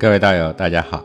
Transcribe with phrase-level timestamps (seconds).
[0.00, 1.04] 各位道友，大家好。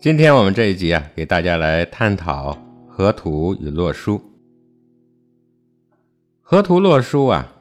[0.00, 2.58] 今天我们这一集啊，给大家来探讨
[2.88, 4.20] 河图与洛书。
[6.42, 7.52] 河图洛书啊，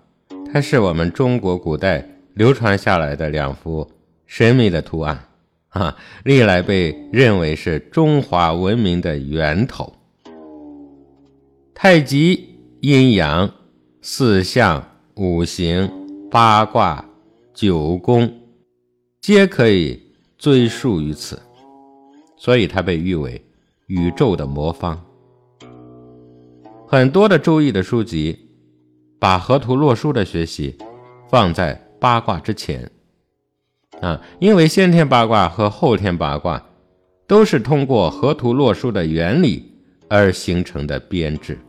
[0.51, 3.87] 它是我们中国古代流传下来的两幅
[4.25, 5.19] 神秘的图案
[5.67, 9.93] 啊，历来被认为是中华文明的源头。
[11.75, 13.47] 太极、阴阳、
[14.01, 14.83] 四象、
[15.13, 15.91] 五行、
[16.31, 17.05] 八卦、
[17.53, 18.38] 九宫。
[19.21, 20.01] 皆可以
[20.37, 21.39] 追溯于此，
[22.37, 23.41] 所以它被誉为
[23.87, 24.99] 宇宙的魔方。
[26.87, 28.49] 很多的周易的书籍
[29.19, 30.75] 把河图洛书的学习
[31.29, 32.89] 放在八卦之前
[34.01, 36.65] 啊，因为先天八卦和后天八卦
[37.27, 39.71] 都是通过河图洛书的原理
[40.07, 41.59] 而形成的编制。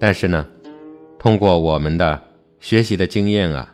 [0.00, 0.44] 但是呢，
[1.16, 2.20] 通过我们的
[2.58, 3.72] 学习的经验啊。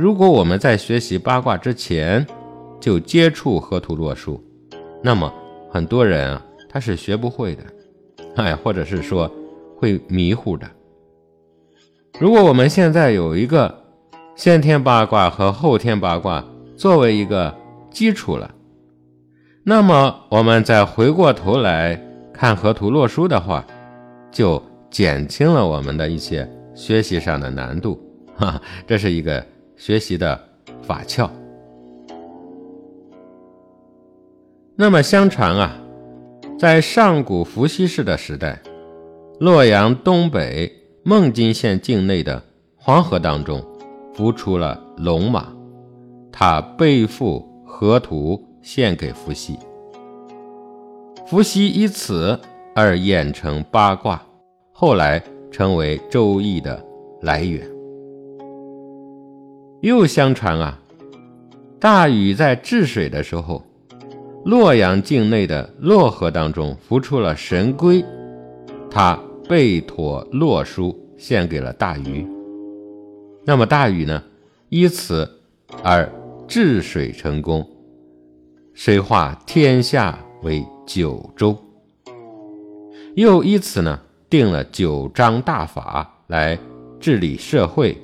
[0.00, 2.26] 如果我们在学习八卦之前
[2.80, 4.42] 就接触河图洛书，
[5.02, 5.30] 那么
[5.70, 7.62] 很多人啊他是学不会的，
[8.36, 9.30] 哎，或者是说
[9.76, 10.66] 会迷糊的。
[12.18, 13.78] 如果我们现在有一个
[14.34, 16.42] 先天八卦和后天八卦
[16.78, 17.54] 作为一个
[17.90, 18.50] 基础了，
[19.62, 23.62] 那么我们再回过头来看河图洛书的话，
[24.32, 28.00] 就减轻了我们的一些学习上的难度，
[28.34, 29.44] 哈，这是一个。
[29.80, 30.38] 学习的
[30.82, 31.30] 法窍。
[34.76, 35.74] 那么相传啊，
[36.58, 38.60] 在上古伏羲氏的时代，
[39.38, 40.70] 洛阳东北
[41.02, 42.42] 孟津县境内的
[42.76, 43.64] 黄河当中，
[44.12, 45.48] 浮出了龙马，
[46.30, 49.58] 他背负河图献给伏羲，
[51.26, 52.38] 伏羲以此
[52.74, 54.22] 而演成八卦，
[54.72, 56.84] 后来成为周易的
[57.22, 57.66] 来源。
[59.82, 60.78] 又相传啊，
[61.78, 63.64] 大禹在治水的时候，
[64.44, 68.04] 洛阳境内的洛河当中浮出了神龟，
[68.90, 69.18] 他
[69.48, 72.26] 背驮洛书献给了大禹。
[73.46, 74.22] 那么大禹呢，
[74.68, 75.26] 以此
[75.82, 76.06] 而
[76.46, 77.66] 治水成功，
[78.74, 81.56] 水化天下为九州。
[83.14, 83.98] 又以此呢，
[84.28, 86.58] 定了九章大法来
[87.00, 87.96] 治理社会。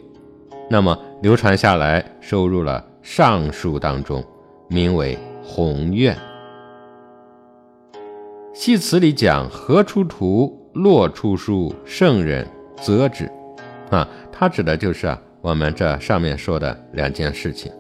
[0.69, 4.23] 那么流传下来，收入了《尚书》当中，
[4.69, 6.15] 名为《鸿愿》。
[8.53, 12.47] 系词里讲：“河出图，洛出书，圣人
[12.83, 13.31] 则止。”
[13.89, 17.73] 啊，它指的就是啊，我们这上面说的两件事情。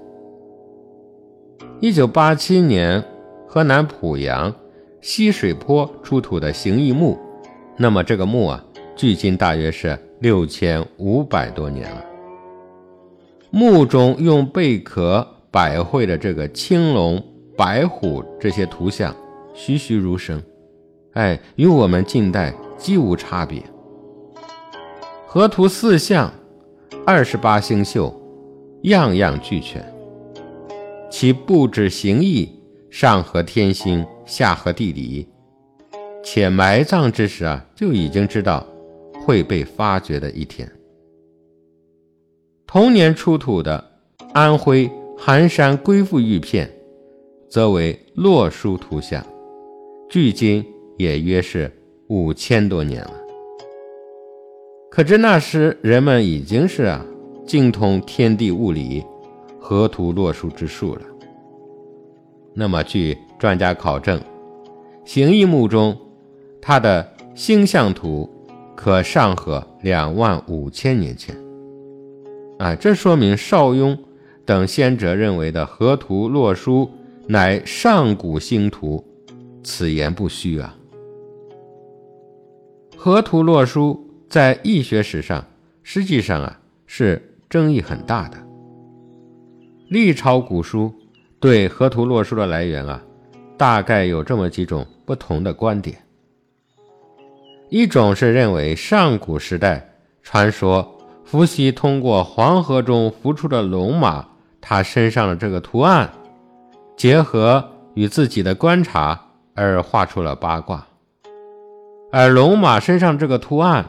[1.80, 3.04] 一九八七年，
[3.46, 4.54] 河南濮阳
[5.02, 7.18] 西水坡出土的形意墓，
[7.76, 8.64] 那么这个墓啊，
[8.96, 12.02] 距今大约是六千五百多年了。
[13.50, 17.22] 墓中用贝壳摆绘的这个青龙、
[17.56, 19.14] 白虎这些图像
[19.54, 20.42] 栩栩如生，
[21.12, 23.62] 哎，与我们近代几无差别。
[25.26, 26.32] 河图四象、
[27.06, 28.12] 二十八星宿，
[28.82, 29.84] 样样俱全。
[31.10, 32.50] 其布置形意，
[32.90, 35.26] 上合天星，下合地理，
[36.22, 38.66] 且埋葬之时啊，就已经知道
[39.24, 40.70] 会被发掘的一天。
[42.66, 43.92] 同年出土的
[44.32, 46.68] 安徽含山龟腹玉片，
[47.48, 49.24] 则为洛书图像，
[50.10, 50.64] 距今
[50.98, 51.72] 也约是
[52.08, 53.12] 五千多年了。
[54.90, 57.06] 可知那时人们已经是啊
[57.46, 59.04] 精通天地物理、
[59.60, 61.02] 河图洛书之术了。
[62.52, 64.20] 那么据专家考证，
[65.04, 65.96] 形意墓中
[66.60, 68.28] 它的星象图
[68.74, 71.45] 可上合两万五千年前。
[72.58, 73.98] 啊，这说明邵雍
[74.46, 76.90] 等先哲认为的河图洛书
[77.26, 79.04] 乃上古星图，
[79.62, 80.74] 此言不虚啊。
[82.96, 85.44] 河图洛书在易学史上
[85.82, 88.38] 实际上啊是争议很大的。
[89.88, 90.90] 历朝古书
[91.38, 93.02] 对河图洛书的来源啊，
[93.58, 95.98] 大概有这么几种不同的观点。
[97.68, 99.92] 一种是认为上古时代
[100.22, 100.95] 传说。
[101.26, 104.24] 伏羲通过黄河中浮出的龙马，
[104.60, 106.08] 他身上的这个图案，
[106.96, 109.20] 结合与自己的观察
[109.52, 110.86] 而画出了八卦。
[112.12, 113.84] 而龙马身上这个图案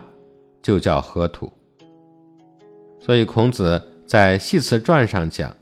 [0.63, 1.53] 就叫河图。
[2.99, 5.55] 所以孔子在《系辞传》上讲：“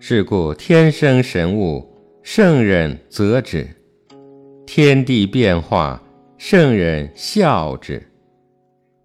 [0.00, 1.88] 是故天生神物，
[2.24, 3.64] 圣人则之；
[4.66, 6.02] 天地变化，
[6.36, 8.00] 圣人笑之；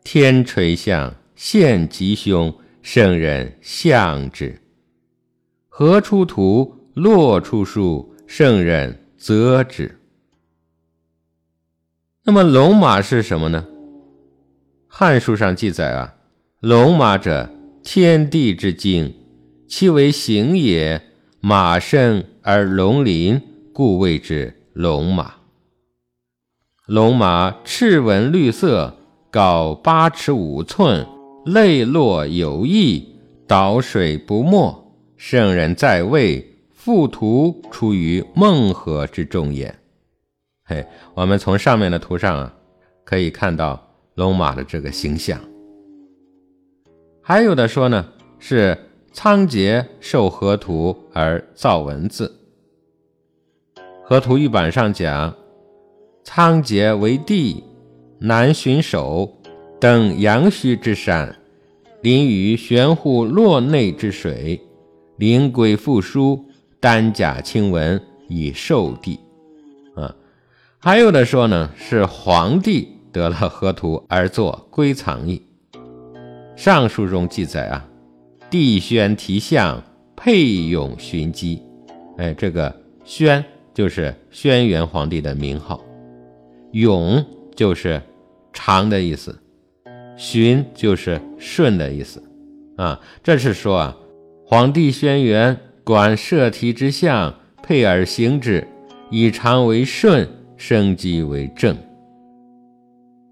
[0.03, 2.53] 天垂象。”现吉凶，
[2.83, 4.59] 圣人象之；
[5.69, 9.99] 河出图，洛出书，圣人则之。
[12.25, 13.65] 那么龙马是什么呢？
[14.88, 16.13] 《汉书》上记载啊，
[16.59, 17.49] 龙马者，
[17.81, 19.11] 天地之精，
[19.67, 21.01] 其为形也。
[21.39, 23.41] 马生而龙鳞，
[23.73, 25.33] 故谓之龙马。
[26.85, 28.95] 龙马赤纹绿色，
[29.31, 31.07] 高八尺五寸。
[31.45, 33.15] 泪落有意，
[33.47, 34.93] 倒水不没。
[35.17, 39.75] 圣人在位，复图出于孟河之中也。
[40.63, 42.53] 嘿，我们从上面的图上啊，
[43.03, 45.39] 可以看到龙马的这个形象。
[47.21, 48.07] 还有的说呢，
[48.39, 48.77] 是
[49.11, 52.39] 仓颉受河图而造文字。
[54.03, 55.35] 河图玉版上讲，
[56.23, 57.63] 仓颉为帝，
[58.19, 59.40] 南巡守。
[59.81, 61.35] 登阳虚之山，
[62.03, 64.61] 临于玄户洛内之水，
[65.17, 66.45] 灵龟复书，
[66.79, 69.19] 丹甲清文以受帝。
[69.95, 70.15] 啊，
[70.77, 75.41] 还有的说呢，是皇帝得了河图而作归藏意。
[76.55, 77.83] 上书中记载啊，
[78.51, 79.83] 帝宣题相，
[80.15, 81.59] 佩勇寻基。
[82.19, 82.71] 哎，这个
[83.03, 83.43] 宣
[83.73, 85.83] 就是轩辕皇帝的名号，
[86.73, 87.25] 勇
[87.55, 87.99] 就是
[88.53, 89.35] 长的意思。
[90.21, 92.21] 循就是顺的意思，
[92.77, 93.97] 啊，这是说啊，
[94.45, 97.33] 皇帝轩辕管摄题之象，
[97.63, 98.63] 配而行之，
[99.09, 101.75] 以常为顺，生机为正。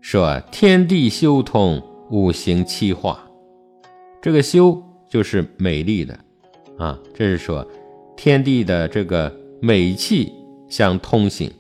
[0.02, 3.24] 说天地修通，五行七化，
[4.20, 6.20] 这个修就是美丽的，
[6.80, 7.64] 啊，这是说
[8.18, 9.32] 天地的这个
[9.62, 10.34] 美气
[10.68, 11.52] 相通行，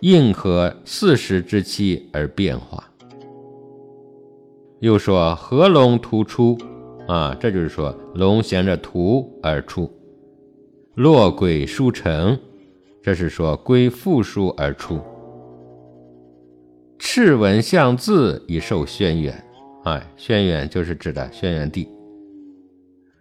[0.00, 2.87] 应和四时之气而变化。
[4.80, 6.56] 又说合龙突出，
[7.08, 9.90] 啊，这就是说龙衔着图而出；
[10.94, 12.38] 落鬼书成，
[13.02, 14.98] 这是说龟复书而出；
[16.96, 19.32] 赤纹象字以受轩辕，
[19.82, 21.88] 哎，轩辕就是指的轩辕帝。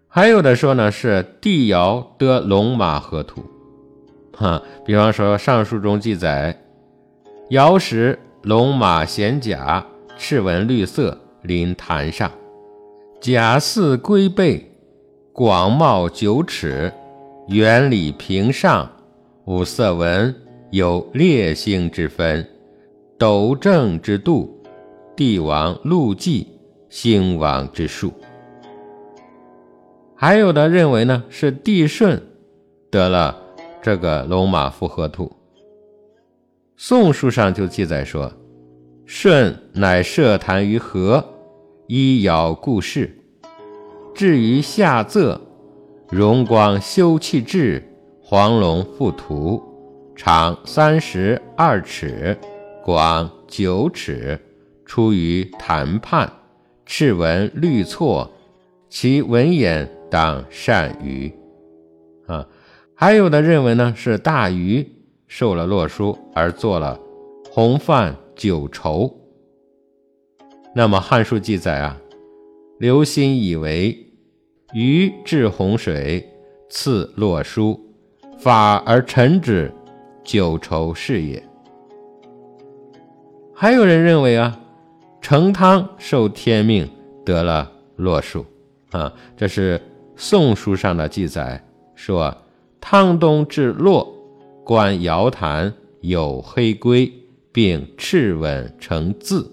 [0.07, 3.41] 还有的说呢是帝尧得龙马河图，
[4.33, 6.55] 哈，比方说上书中记载，
[7.49, 9.83] 尧时龙马衔甲，
[10.19, 11.19] 赤纹绿色。
[11.47, 12.29] 临坛上，
[13.21, 14.69] 甲似龟背，
[15.31, 16.91] 广袤九尺，
[17.47, 18.91] 圆里平上，
[19.45, 20.35] 五色纹，
[20.71, 22.45] 有列星之分，
[23.17, 24.61] 斗正之度，
[25.15, 26.47] 帝王禄纪，
[26.89, 28.13] 兴亡之数。
[30.13, 32.21] 还有的认为呢，是帝舜
[32.91, 33.37] 得了
[33.81, 35.31] 这个龙马复合图。
[36.75, 38.31] 宋书上就记载说，
[39.05, 41.23] 舜乃设坛于河。
[41.89, 43.17] 一爻故事，
[44.13, 45.39] 至于下仄，
[46.09, 47.81] 荣光修气至，
[48.21, 49.63] 黄龙复图，
[50.13, 52.37] 长三十二尺，
[52.83, 54.37] 广九尺，
[54.85, 56.29] 出于谈判，
[56.85, 58.29] 赤纹绿错，
[58.89, 61.33] 其文眼当善于。
[62.25, 62.45] 啊，
[62.95, 64.85] 还有的认为呢是大禹
[65.25, 66.99] 受了洛书而做了
[67.49, 69.16] 红范九畴。
[70.77, 71.97] 那么《汉书》记载啊，
[72.77, 73.97] 刘歆以为
[74.75, 76.23] 禹治洪水，
[76.69, 77.83] 赐洛书，
[78.37, 79.73] 法而臣之，
[80.23, 81.41] 九畴是也。
[83.55, 84.59] 还有人认为啊，
[85.19, 86.87] 成汤受天命
[87.25, 88.45] 得了洛书
[88.91, 89.79] 啊，这是
[90.15, 91.59] 《宋书》上的记载，
[91.95, 92.31] 说
[92.79, 94.07] 汤东至洛，
[94.63, 97.11] 观瑶坛有黑龟，
[97.51, 99.51] 并赤吻成字。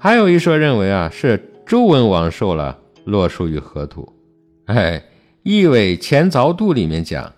[0.00, 4.08] 还有一说认为啊，是周文王受了洛书与河图。
[4.66, 4.96] 哎，
[5.42, 7.32] 《易纬前凿度》里面讲：“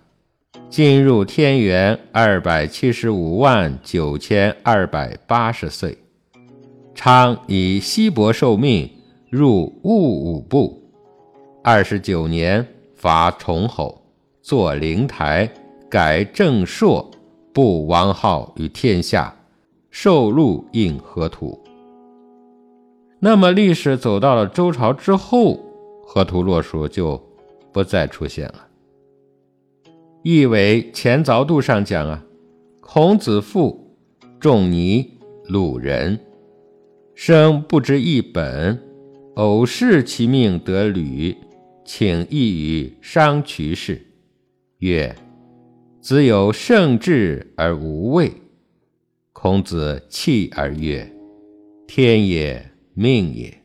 [0.69, 5.97] 进入天元二百七十五万九千二百八十岁，
[6.93, 8.87] 昌以西伯受命
[9.31, 10.79] 入戊午部，
[11.63, 12.63] 二十九年
[12.95, 13.99] 伐崇侯，
[14.43, 15.51] 作灵台，
[15.89, 17.09] 改正朔，
[17.51, 19.35] 布王号于天下，
[19.89, 21.59] 受禄应河图。”
[23.23, 25.63] 那么历史走到了周朝之后，
[26.03, 27.21] 河图洛书就
[27.71, 28.67] 不再出现了。
[30.23, 32.25] 意为前凿度上讲啊，
[32.79, 33.95] 孔子父
[34.39, 36.19] 仲尼，鲁人，
[37.13, 38.81] 生不知一本，
[39.35, 41.37] 偶视其命得履，
[41.85, 44.01] 请意于商渠氏，
[44.79, 45.15] 曰
[46.01, 48.31] ：“子有圣智而无畏。”
[49.31, 51.07] 孔子泣而曰
[51.87, 52.70] ：“天也，
[53.01, 53.63] 命也。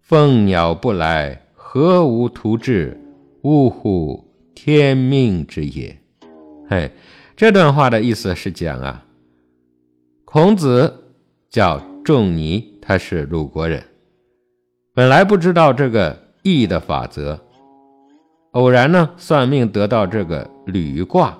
[0.00, 2.98] 凤鸟不来，何无图志？
[3.42, 4.24] 呜呼！”
[4.54, 5.98] 天命之也，
[6.68, 6.92] 嘿，
[7.34, 9.04] 这段话的意思是讲啊，
[10.24, 11.02] 孔子
[11.50, 13.82] 叫仲尼，他是鲁国人，
[14.94, 17.40] 本来不知道这个易的法则，
[18.52, 21.36] 偶然呢算命得到这个履卦，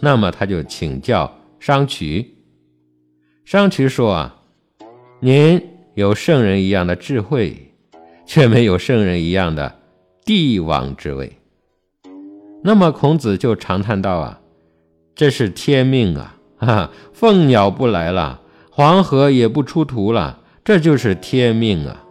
[0.00, 2.34] 那么他就请教商渠。
[3.44, 4.42] 商渠说啊，
[5.20, 5.62] 您
[5.96, 7.72] 有圣人一样的智慧，
[8.26, 9.76] 却没有圣人一样的
[10.26, 11.38] 帝王之位。
[12.62, 14.40] 那么孔子就长叹道：“啊，
[15.14, 16.36] 这是天命啊！
[16.58, 22.04] 哈， 凤鸟不来了，黄河也不出图了，这就是天命啊！”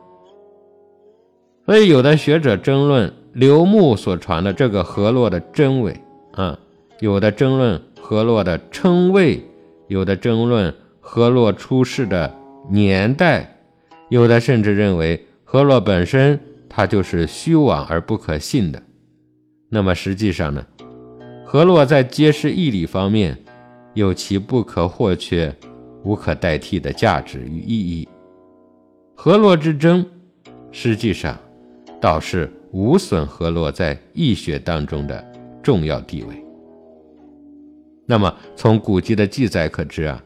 [1.68, 6.02] 所以有的学者争论刘牧所传的这个河洛的真伪
[6.32, 6.58] 啊，
[7.02, 9.46] 有的争论河洛的称谓，
[9.88, 12.36] 有的争论河洛出世的
[12.72, 13.55] 年代，
[14.10, 18.82] 有的甚至认为河洛本身它就是虚妄而不可信的。
[19.70, 20.66] 那么实际上呢，
[21.46, 23.38] 河洛在揭示义理方面
[23.94, 25.54] 有其不可或缺、
[26.04, 28.08] 无可代替的价值与意义。
[29.16, 30.06] 河洛之争，
[30.72, 31.38] 实际上
[32.00, 35.26] 倒是无损河洛在易学当中的
[35.64, 36.46] 重要地位。
[38.06, 40.24] 那么从古籍的记载可知啊，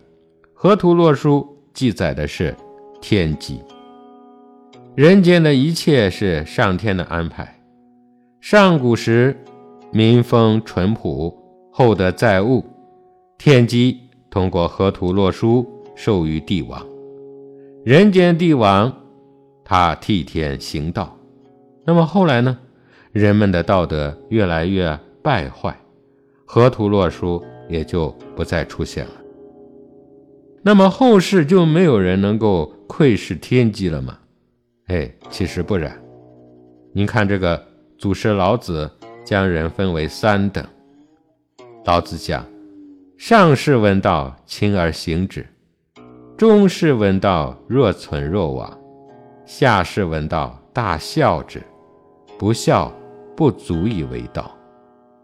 [0.54, 2.54] 河图洛书记载的是
[3.02, 3.62] 天机，
[4.96, 7.60] 人间的一切是上天的安排。
[8.42, 9.36] 上古时，
[9.92, 11.36] 民风淳朴，
[11.72, 12.64] 厚德载物，
[13.38, 13.98] 天机
[14.30, 15.66] 通过河图洛书
[15.96, 16.86] 授予帝王。
[17.86, 18.94] 人间帝王，
[19.64, 21.18] 他替天行道。
[21.86, 22.58] 那么后来呢？
[23.12, 25.76] 人们的道德越来越败坏，
[26.46, 29.12] 河图洛书也就不再出现了。
[30.62, 34.18] 那么后世就没有人能够窥视天机了吗？
[34.88, 35.96] 哎，其实不然。
[36.92, 37.70] 您看这个。
[38.00, 38.90] 祖师老子
[39.26, 40.66] 将人分为三等。
[41.84, 42.46] 老子讲：
[43.18, 45.44] 上士闻道，亲而行之；
[46.38, 48.72] 中士闻道，若存若亡；
[49.46, 51.62] 下士闻道，大孝之。
[52.38, 52.90] 不孝，
[53.36, 54.50] 不足以为道。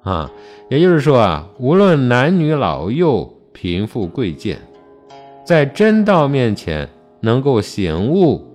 [0.04, 0.30] 啊，
[0.70, 4.60] 也就是说啊，无论男女老幼、贫富贵贱，
[5.46, 6.90] 在真道面前
[7.26, 8.46] 能够醒悟，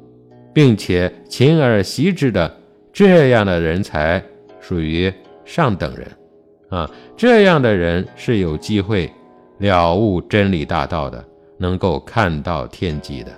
[0.54, 2.56] 并且勤而习之的。
[2.92, 4.22] 这样的人才
[4.60, 5.12] 属于
[5.44, 6.08] 上等人，
[6.70, 9.10] 啊，这样的人是有机会
[9.58, 11.24] 了悟真理大道的，
[11.58, 13.30] 能够看到天机的。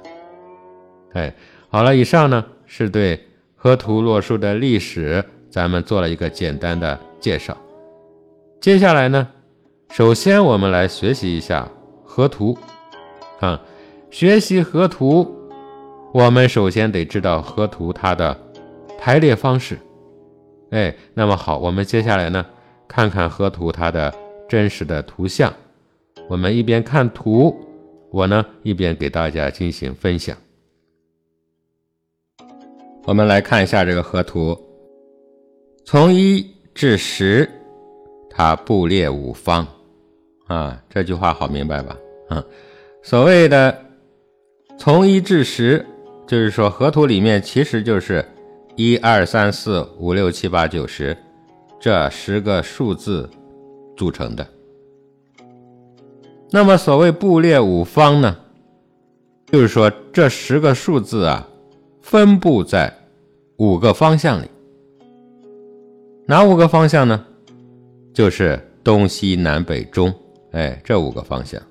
[1.13, 1.35] 哎，
[1.69, 3.21] 好了，以上呢是对
[3.57, 7.57] 河图洛书的历史，咱们做了一个简单的介绍。
[8.61, 9.29] 接下来呢，
[9.91, 11.69] 首先我们来学习一下
[12.05, 12.57] 河图，
[13.41, 13.61] 啊，
[14.13, 15.27] 学习河图，
[16.13, 18.39] 我们首先得知道河图它的。
[19.01, 19.77] 排列方式，
[20.71, 22.47] 哎，那么好，我们接下来呢，
[22.87, 24.15] 看看河图它的
[24.49, 25.53] 真实的图像。
[26.29, 27.59] 我们一边看图，
[28.13, 30.37] 我呢一边给大家进行分享。
[33.05, 34.57] 我们来看一下这个河图，
[35.85, 37.51] 从一至十，
[38.31, 39.67] 它布列五方
[40.47, 41.97] 啊，这句话好明白吧？
[42.29, 42.45] 啊，
[43.03, 43.77] 所谓的
[44.85, 45.87] 从一至十，
[46.27, 48.27] 就是说河图里面其实就是。
[48.75, 51.17] 一二三四五六七八九十，
[51.79, 53.31] 这十个数字
[53.97, 54.45] 组成的。
[56.51, 58.37] 那么所谓布列五方呢，
[59.53, 61.47] 就是说这十个数字啊，
[62.01, 62.93] 分布在
[63.59, 64.47] 五个方向里。
[66.27, 67.25] 哪五个方向呢？
[68.13, 70.13] 就是东西南北中，
[70.51, 71.63] 哎，这五个方向。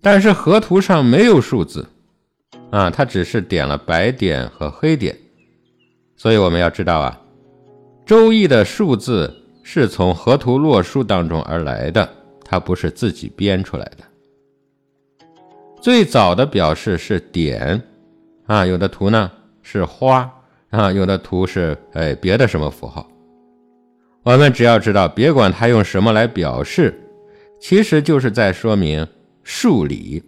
[0.00, 1.86] 但是河图上没有数字。
[2.70, 5.16] 啊，它只是点了白点和黑点，
[6.16, 7.18] 所以我们要知道啊，
[8.06, 12.06] 《周易》的数字是从河图洛书当中而来的，
[12.44, 14.04] 它不是自己编出来的。
[15.80, 17.82] 最早的表示是点，
[18.46, 19.30] 啊，有的图呢
[19.62, 20.30] 是花，
[20.68, 23.08] 啊，有的图是哎别的什么符号。
[24.24, 27.00] 我们只要知道，别管它用什么来表示，
[27.58, 29.06] 其实就是在说明
[29.48, 30.22] 数理。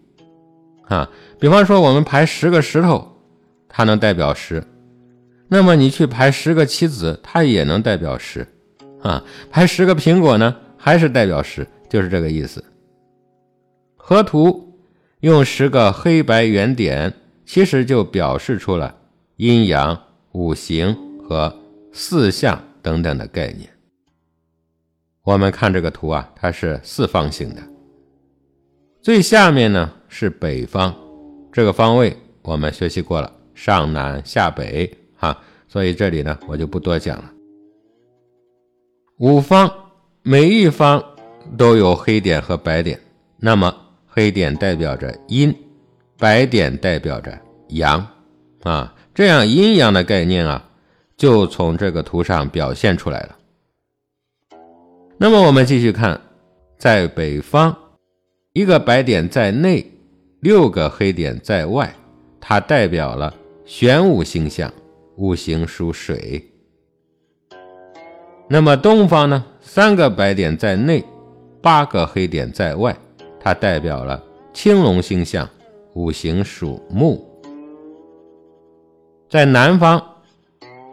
[0.88, 3.06] 啊，比方说我们排十个石头，
[3.68, 4.64] 它能代表十。
[5.46, 8.46] 那么你去排十个棋子，它也能代表十，
[9.02, 12.64] 啊，排十个苹果呢，还是代表十，就是这个意思。
[13.94, 14.80] 河图
[15.20, 17.12] 用十个黑白圆点，
[17.44, 18.96] 其实就表示出了
[19.36, 20.00] 阴阳、
[20.32, 21.54] 五行和
[21.92, 23.68] 四象等等的概念。
[25.22, 27.62] 我们看这个图啊，它是四方形的，
[29.02, 30.94] 最下面呢是北方，
[31.50, 34.94] 这个方位我们学习过了，上南下北。
[35.16, 35.36] 哈，
[35.68, 37.30] 所以这里呢，我就不多讲了。
[39.18, 39.70] 五方
[40.22, 41.02] 每一方
[41.56, 43.00] 都有黑点和白点，
[43.38, 43.74] 那么
[44.06, 45.54] 黑点代表着阴，
[46.18, 47.38] 白点代表着
[47.68, 48.06] 阳，
[48.62, 50.62] 啊，这样阴阳的概念啊，
[51.16, 53.36] 就从这个图上表现出来了。
[55.16, 56.20] 那么我们继续看，
[56.78, 57.76] 在北方，
[58.52, 59.86] 一个白点在内，
[60.40, 61.94] 六个黑点在外，
[62.40, 63.32] 它代表了
[63.64, 64.72] 玄武星象。
[65.16, 66.42] 五行属水，
[68.48, 69.44] 那么东方呢？
[69.60, 71.04] 三个白点在内，
[71.60, 72.96] 八个黑点在外，
[73.38, 75.46] 它代表了青龙星象，
[75.92, 77.22] 五行属木。
[79.28, 80.02] 在南方，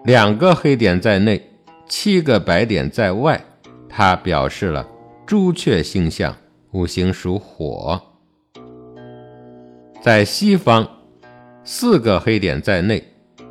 [0.03, 1.41] 两个黑点在内，
[1.87, 3.41] 七个白点在外，
[3.87, 4.85] 它表示了
[5.25, 6.35] 朱雀星象，
[6.77, 7.99] 五行属火。
[9.99, 10.87] 在西方，
[11.63, 13.03] 四个黑点在内。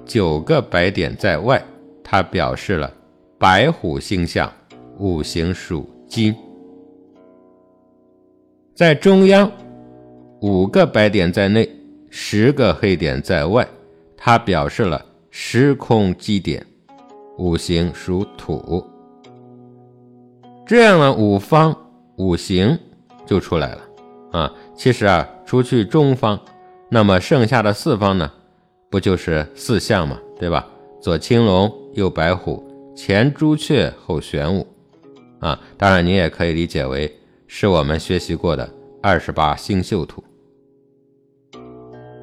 [0.04, 1.60] 九个白点在外，
[2.04, 2.88] 它表示了
[3.36, 4.52] 白虎星象，
[4.98, 6.32] 五行属金。
[8.76, 9.50] 在中央，
[10.40, 11.68] 五个白点在内，
[12.08, 13.66] 十个黑点在外，
[14.16, 16.64] 它表示了时空基点，
[17.38, 18.86] 五行属土。
[20.64, 21.76] 这样呢，五方
[22.18, 22.78] 五行
[23.26, 23.82] 就出来了
[24.32, 24.52] 啊。
[24.74, 26.40] 其实啊，除去中方，
[26.88, 28.30] 那么剩下的四方呢？
[28.88, 30.66] 不就是四象嘛，对吧？
[31.00, 32.64] 左青龙，右白虎，
[32.96, 34.66] 前朱雀，后玄武，
[35.40, 37.12] 啊，当然你也可以理解为
[37.46, 38.68] 是我们学习过的
[39.02, 40.22] 二十八星宿图。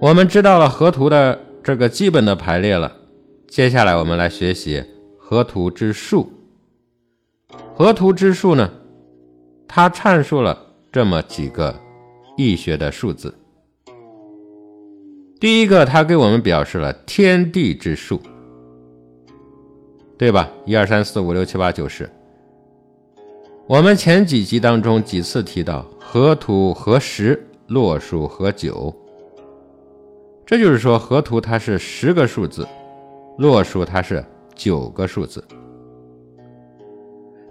[0.02, 2.92] 我们知道了河图的这个基本的排列了，
[3.48, 4.84] 接下来我们来学习
[5.18, 6.32] 河图之数。
[7.76, 8.72] 河图之数呢，
[9.68, 10.63] 它阐述了
[10.94, 11.74] 这么几个
[12.38, 13.34] 易学的数字。
[15.40, 18.22] 第一个，它给我们表示了天地之数，
[20.20, 20.48] 对吧？
[20.68, 22.08] 一二三四五六七八九十。
[23.66, 28.96] 我们前几集当中几次提到河图和十，洛数和九，
[30.46, 32.68] 这就是说河图它是十个数字，
[33.40, 35.44] 洛数它是九个数字。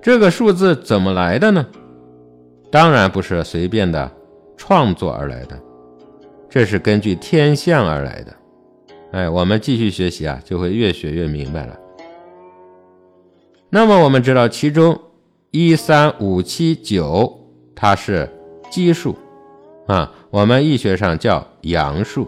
[0.00, 1.66] 这个数字怎么来的呢？
[2.72, 4.10] 当然不是随便的
[4.56, 5.60] 创作而来的。
[6.48, 8.34] 这是根据天象而来的，
[9.12, 11.78] 哎，我们继续学习啊，就会越学越明白了。
[13.68, 14.98] 那么我们知道，其中
[15.50, 17.40] 一三五七九
[17.74, 18.28] 它是
[18.70, 19.16] 奇数
[19.86, 22.26] 啊，我们易学上叫阳数，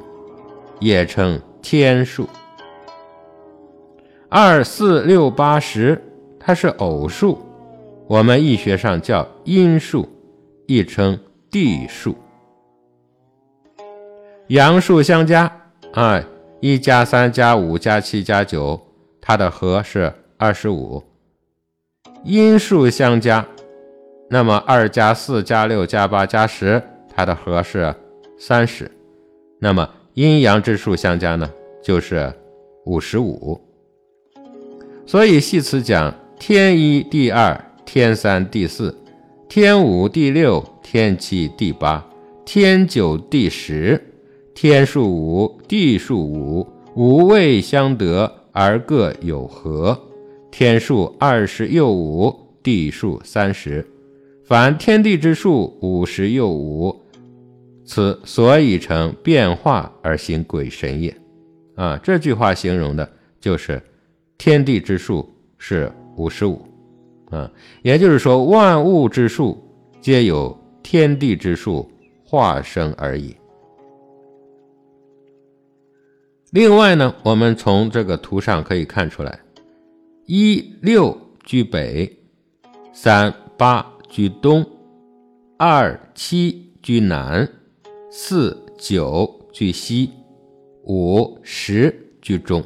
[0.78, 2.28] 也称天数。
[4.28, 6.02] 二四六八十
[6.38, 7.38] 它是偶数，
[8.06, 10.08] 我们易学上叫阴数，
[10.66, 11.18] 亦称
[11.50, 12.16] 地数。
[14.48, 15.50] 阳数相加，
[15.92, 16.22] 啊，
[16.60, 18.80] 一加三加五加七加九，
[19.20, 21.02] 它的和是二十五。
[22.24, 23.46] 阴数相加，
[24.28, 26.82] 那么二加四加六加八加十，
[27.14, 27.94] 它的和是
[28.38, 28.90] 三十。
[29.58, 31.50] 那么阴阳之数相加呢，
[31.82, 32.32] 就是
[32.86, 33.60] 五十五。
[35.06, 38.94] 所以系辞讲：天一地二，天三地四，
[39.48, 42.04] 天五地六，天七地八，
[42.44, 44.00] 天九地十。
[44.54, 50.00] 天数五，地数五，五位相得而各有和。
[50.50, 53.84] 天数二十又五，地数三十。
[54.44, 56.94] 凡天地之数五十又五，
[57.84, 61.14] 此所以成变化而行鬼神也。
[61.74, 63.08] 啊，这句话形容的
[63.40, 63.82] 就是
[64.38, 65.28] 天地之数
[65.58, 66.64] 是五十五。
[67.30, 67.50] 啊，
[67.82, 69.62] 也就是说万物之数
[70.00, 71.90] 皆有天地之数
[72.24, 73.34] 化生而已。
[76.50, 79.40] 另外呢，我们从这个图上可以看出来，
[80.26, 82.16] 一六居北，
[82.92, 84.64] 三八居东，
[85.58, 87.48] 二七居南，
[88.08, 90.10] 四九居西，
[90.84, 92.62] 五十居中。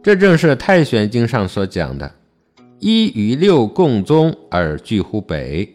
[0.00, 2.08] 这正是《太玄经》上所讲的：
[2.88, 5.68] 一与六共宗而聚乎北，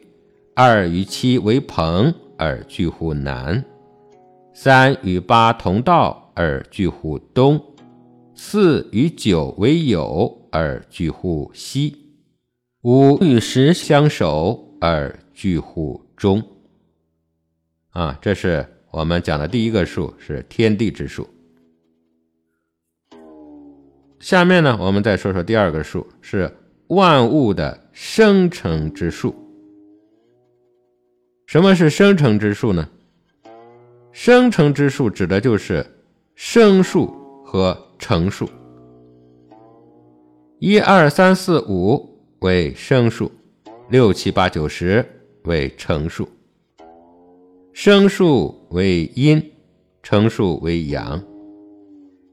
[0.56, 3.62] 二与七为朋而聚乎南，
[4.54, 6.32] 三与八同道。
[6.34, 7.60] 而聚乎东；
[8.34, 11.92] 四与九为友而聚乎西；
[12.84, 16.42] 五与十相守而聚乎中。
[17.90, 21.28] 啊，这是我们讲的第一个数，是天地之数。
[24.22, 26.50] 下面呢，我们再说说第二个数，是
[26.92, 29.34] 万物的生成之数。
[31.46, 32.86] 什么是生成之数呢？
[34.12, 35.86] 生成之数指的就是
[36.36, 37.08] 生数
[37.46, 38.50] 和成数。
[40.60, 43.32] 一二三四五为生数，
[43.90, 45.06] 六七八九十
[45.46, 46.28] 为成数。
[47.72, 49.42] 生数为阴，
[50.04, 51.24] 成数为阳。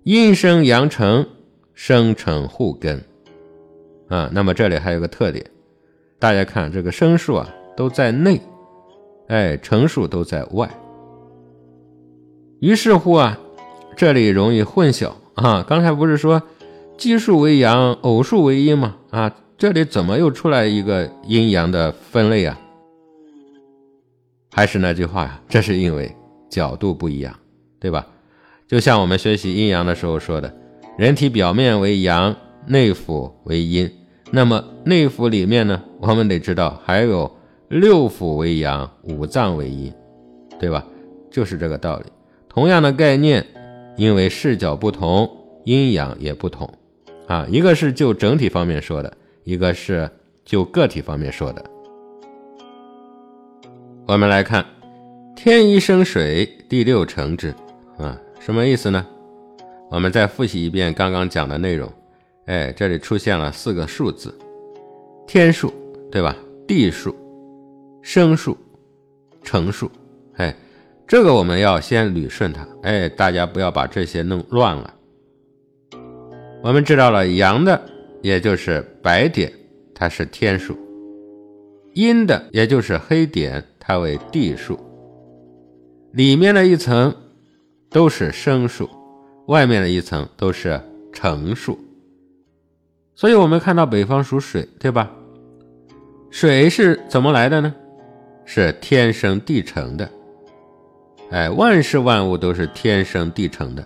[0.02, 1.24] 阴生阳成，
[1.74, 3.00] 生成互根。
[4.08, 5.44] 啊，那么这里还有个特点，
[6.18, 8.40] 大家看这个生数啊，都在内。
[9.28, 10.70] 哎，成数都在外，
[12.60, 13.38] 于是乎啊，
[13.94, 15.62] 这里容易混淆啊。
[15.68, 16.42] 刚才不是说
[16.96, 18.96] 奇数为阳，偶数为阴吗？
[19.10, 22.58] 啊，这里怎么又出来一个阴阳的分类啊？
[24.50, 26.10] 还是那句话呀，这是因为
[26.48, 27.38] 角度不一样，
[27.78, 28.06] 对吧？
[28.66, 30.50] 就像我们学习阴阳的时候说的，
[30.96, 32.34] 人体表面为阳，
[32.68, 33.90] 内腑为阴。
[34.30, 37.30] 那么内腑里面呢，我们得知道还有。
[37.70, 39.92] 六腑为阳，五脏为阴，
[40.58, 40.82] 对吧？
[41.30, 42.06] 就是这个道理。
[42.48, 43.44] 同样的概念，
[43.98, 45.30] 因为视角不同，
[45.64, 46.66] 阴阳也不同
[47.26, 47.46] 啊。
[47.50, 50.10] 一个是就整体方面说的，一个是
[50.46, 51.62] 就个体方面说的。
[54.06, 54.64] 我们来看，
[55.36, 57.54] 天一生水，地六成之
[57.98, 59.06] 啊，什么意思呢？
[59.90, 61.92] 我们再复习一遍刚刚讲的内容。
[62.48, 64.36] 哎，这里出现了四个数字：
[65.26, 65.72] 天数，
[66.10, 66.34] 对吧？
[66.66, 67.14] 地数。
[68.00, 68.56] 生数、
[69.42, 69.90] 成数，
[70.36, 70.54] 哎，
[71.06, 74.94] 这个我们要先捋顺它，哎，大家不要把这些弄乱了。
[76.62, 77.78] 我们知道了阳的，
[78.22, 79.52] 也就是白点，
[79.94, 80.74] 它是天数；
[81.92, 84.78] 阴的，也就是黑点，它为地数。
[86.12, 87.14] 里面的一层
[87.90, 88.88] 都是生数，
[89.48, 90.80] 外面的一层都是
[91.12, 91.78] 成数。
[93.18, 95.10] 所以，我们看到北方属水，对吧？
[96.30, 97.74] 水是怎么来的呢？
[98.44, 100.08] 是天生地成的，
[101.32, 103.84] 哎，万事万物都是天生地成的。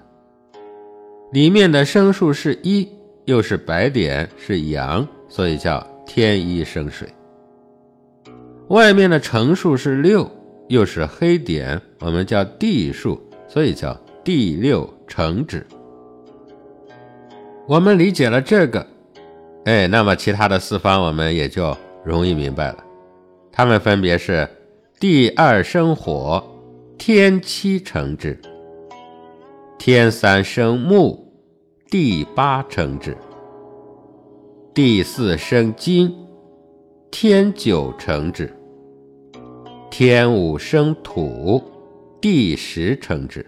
[1.30, 2.86] 里面的生数是一，
[3.24, 7.08] 又是白点，是阳，所以叫天一生水。
[8.68, 10.30] 外面的成数是六，
[10.68, 13.18] 又是黑点，我们叫地数，
[13.48, 15.66] 所以叫地六成之。
[17.66, 18.86] 我们理解了这个，
[19.64, 22.84] 哎，那么其他的四方我们也就容易明白了。
[23.52, 24.48] 它们分别是：
[24.98, 26.42] 地二生火，
[26.96, 28.36] 天七成之；
[29.78, 31.26] 天三生木，
[31.90, 33.12] 地八成之；
[34.72, 36.12] 地四生金，
[37.10, 38.46] 天九成之；
[39.90, 41.62] 天五生土，
[42.20, 43.44] 地十成之。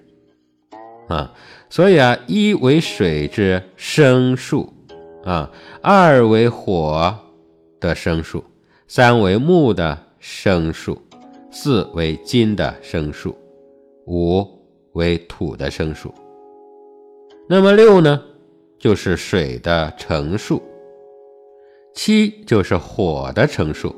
[1.09, 1.33] 啊，
[1.71, 4.74] 所以啊，一为水之生数，
[5.25, 5.51] 啊，
[5.83, 7.17] 二为火
[7.81, 8.45] 的生数。
[8.87, 10.97] 三为木的生数，
[11.51, 13.35] 四为金的生数，
[14.07, 14.47] 五
[14.93, 16.15] 为土的生数。
[17.49, 18.23] 那么六呢，
[18.79, 20.61] 就是水的成数；
[21.95, 23.91] 七就是火的成数；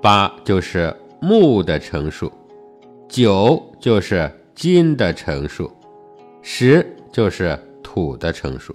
[0.00, 2.28] 八就是木的成数；
[3.06, 5.70] 九就是金的成数；
[6.42, 8.74] 十就是土的成数。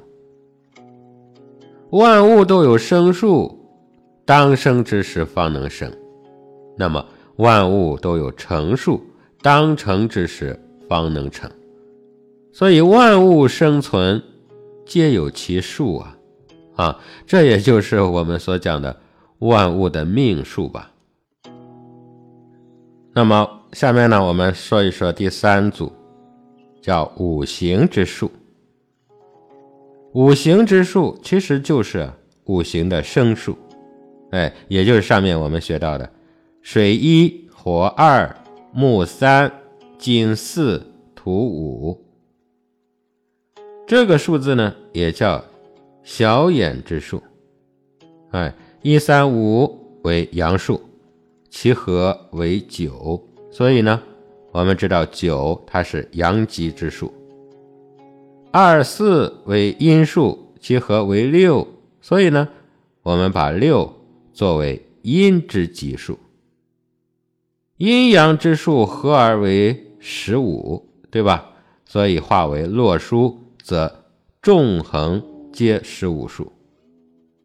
[1.92, 3.58] 万物都有生数。
[4.26, 5.92] 当生之时方能生，
[6.78, 7.04] 那么
[7.38, 9.02] 万物都有成数，
[9.42, 11.50] 当成之时方能成。
[12.54, 14.22] 所以万物生存
[14.86, 16.18] 皆有其数啊，
[16.76, 18.96] 啊，这也就是我们所讲的
[19.40, 20.92] 万物的命数吧。
[23.14, 25.92] 那么下面呢，我们说一说第三组，
[26.82, 28.32] 叫五行之数。
[30.14, 32.12] 五行之数其实就是
[32.46, 33.58] 五行的生数。
[34.32, 36.10] 哎，也就是上面我们学到的，
[36.62, 38.36] 水一，火二，
[38.74, 39.52] 木三，
[39.98, 42.04] 金四，土五。
[43.88, 45.44] 这个数字呢，也叫
[46.04, 47.22] 小眼之数。
[48.32, 50.80] 哎，一三五为阳数，
[51.50, 54.02] 其和为九，所以呢，
[54.52, 57.12] 我们知道九它是阳极之数。
[58.52, 61.68] 二四为阴数，其和为六，
[62.02, 62.48] 所以呢，
[63.04, 63.96] 我们把六。
[64.32, 66.18] 作为阴之奇数，
[67.76, 71.50] 阴阳之数合而为十五，对吧？
[71.84, 74.06] 所以化为洛书，则
[74.42, 76.54] 纵横皆十五数。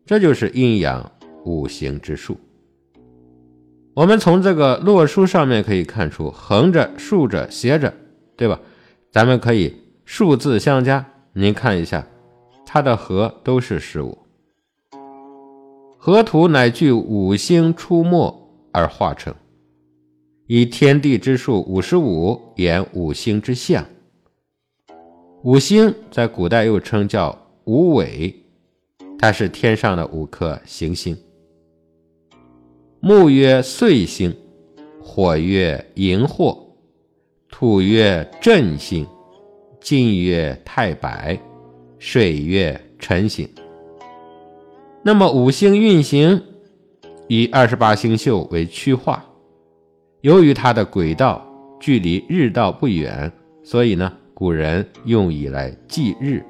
[0.06, 1.10] 这就是阴阳
[1.44, 2.36] 五行之数。
[3.94, 7.92] 我们从这个洛书上面可以看出，横着、竖着、斜着，
[8.36, 8.60] 对吧？
[9.10, 12.06] 咱们可以数字相加，您看一下，
[12.66, 14.18] 它的和都是十五。
[15.96, 19.34] 河图乃据五星出没而化成，
[20.46, 23.84] 以天地之数五十五言五星之象。
[25.42, 28.34] 五星在古代又称叫五尾，
[29.18, 31.16] 它是天上的五颗行星。
[33.00, 34.34] 木曰岁星，
[35.02, 36.58] 火曰荧惑，
[37.48, 39.06] 土曰震星，
[39.84, 41.38] 金月太白，
[41.98, 43.46] 水月辰星。
[45.02, 46.42] 那么五星运行
[47.28, 49.22] 以二十八星宿为区划，
[50.22, 51.46] 由于它的轨道
[51.78, 53.30] 距离日道不远，
[53.62, 56.42] 所以呢，古人用以来计日。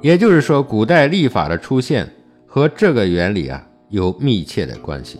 [0.00, 2.08] 也就是说，古代历法的出现
[2.46, 5.18] 和这个原理啊有密切的关系。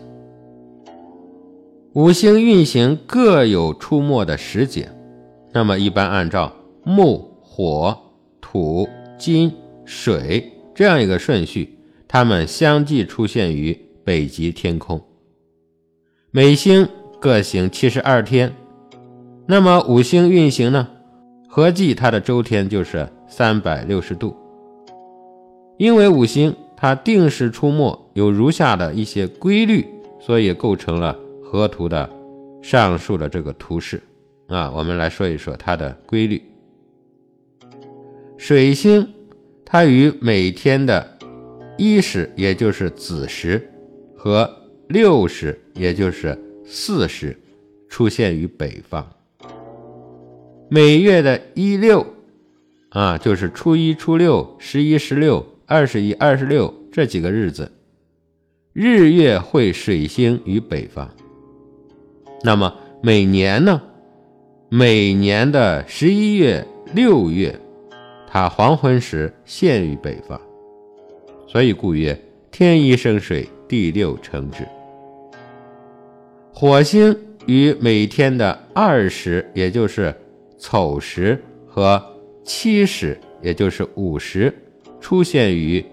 [1.94, 4.88] 五星运行各有出没的时节，
[5.52, 6.52] 那么一般按照
[6.84, 7.96] 木、火、
[8.40, 9.52] 土、金。
[9.92, 11.76] 水这样一个顺序，
[12.06, 15.02] 它们相继出现于北极天空。
[16.30, 18.54] 每星各行七十二天，
[19.46, 20.86] 那么五星运行呢？
[21.48, 24.36] 合计它的周天就是三百六十度。
[25.76, 29.84] 因为五星它定时出没，有如下的一些规律，
[30.20, 31.18] 所以构成了
[31.50, 32.08] 河图的
[32.62, 34.00] 上述的这个图式
[34.46, 34.70] 啊。
[34.70, 36.40] 我们来说一说它的规律。
[38.38, 39.08] 水星。
[39.72, 41.16] 它与每天的
[41.78, 43.70] 一时，也就是子时，
[44.16, 44.50] 和
[44.88, 47.38] 六时，也就是巳时，
[47.88, 49.08] 出现于北方。
[50.68, 52.04] 每月的一六
[52.88, 57.70] 啊，就是初一、初六、十一、十六、二十一、二十六这几个日子，
[58.72, 61.08] 日月会水星于北方。
[62.42, 63.80] 那么每年呢？
[64.68, 67.58] 每年的十一月、六月。
[68.32, 70.40] 它黄昏时现于北方，
[71.48, 72.16] 所以故曰
[72.52, 74.64] 天一生水，地六成之。
[76.52, 80.14] 火星于每天的二时，也就是
[80.56, 82.00] 丑时和
[82.44, 84.54] 七时，也就是午时，
[85.00, 85.84] 出现于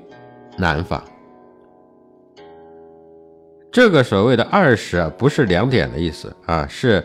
[0.55, 1.03] 南方。
[3.71, 7.03] 这个所谓的二十啊，不是两点的意思啊，是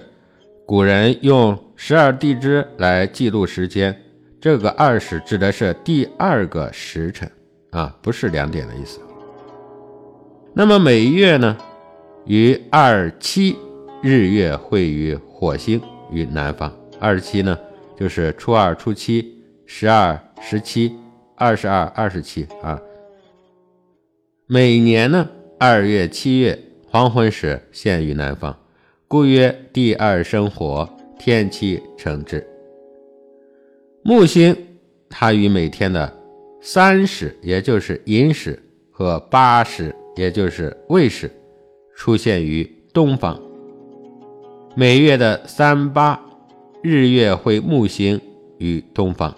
[0.67, 3.95] 古人用十二地支来记录时间。
[4.41, 7.31] 这个二十指的是第二个时辰
[7.71, 9.01] 啊，不是两点的意思。
[10.55, 11.57] 那么每月呢，
[12.27, 13.57] 于二七
[14.03, 16.73] 日月会于火星于南方。
[16.99, 17.59] 二十七呢，
[17.97, 20.97] 就是初二、初七、十二、十七、
[21.37, 22.81] 二十二、二十七啊。
[24.47, 25.29] 每年呢，
[25.65, 28.59] 二月、七月黄昏时现于南方，
[29.07, 32.45] 故曰第二生火，天气成之。
[34.03, 34.57] 木星，
[35.09, 36.13] 它与每天的
[36.61, 41.31] 三时，也就是寅时和八时，也就是未时，
[41.95, 43.41] 出现于东方。
[44.75, 46.21] 每月的三八
[46.83, 48.21] 日月会木星
[48.59, 49.33] 于东方。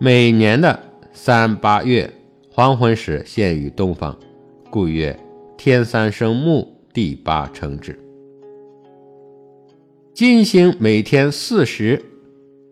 [0.00, 0.76] 每年的
[1.12, 2.12] 三八月
[2.50, 4.18] 黄昏时现于东方，
[4.72, 5.14] 故曰
[5.58, 7.94] 天三生木，地八成之。
[10.14, 12.02] 金星每天四时。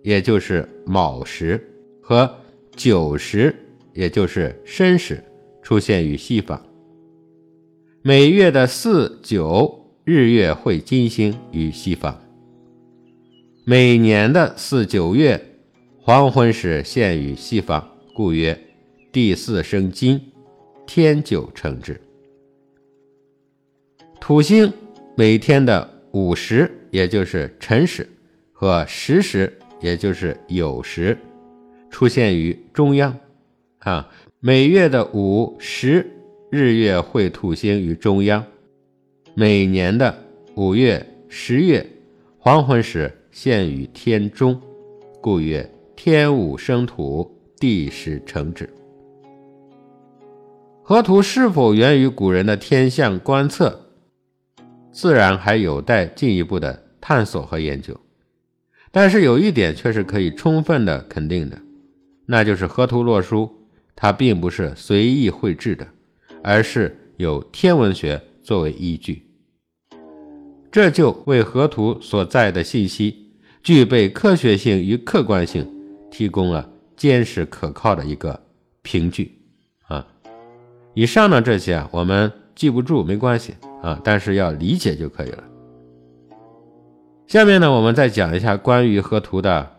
[0.02, 1.62] 也就是卯时
[2.00, 2.34] 和
[2.74, 3.54] 九时，
[3.92, 5.22] 也就是申时，
[5.62, 6.58] 出现于西方。
[8.00, 12.18] 每月的四九日月会金星于西方。
[13.66, 15.38] 每年的四九月
[15.98, 18.58] 黄昏时现于西方，故曰
[19.12, 20.18] 第四生金，
[20.92, 22.00] 天九成之。
[24.20, 24.72] 土星
[25.14, 28.04] 每天的午时，也就是辰时
[28.52, 29.56] 和时时。
[29.78, 31.16] 也就是酉时
[31.90, 33.16] 出现于中央，
[33.78, 36.04] 啊，每月的午时
[36.50, 38.44] 日月会土星于中央，
[39.32, 40.12] 每年的
[40.56, 41.86] 五月、十月
[42.36, 44.60] 黄昏时现于天中，
[45.22, 48.68] 故曰天午生土，地时成之。
[50.90, 53.92] 河图是否源于古人的天象观测，
[54.90, 57.96] 自然还有待进一步的探索和研究。
[58.90, 61.56] 但是有一点却是可以充分的肯定的，
[62.26, 65.86] 那就是河图洛书，它并不是随意绘制的，
[66.42, 69.24] 而是有天文学作为依据。
[70.72, 73.30] 这就为河图所在的信息
[73.62, 75.72] 具备科学性与客观性
[76.10, 78.42] 提供了坚实可靠的一个
[78.82, 79.39] 凭据。
[80.94, 85.44] 以上的这些啊，我们记不住没关系啊，但是要理解就可以了。
[87.26, 89.70] 下面呢，我们再讲一下关于河图的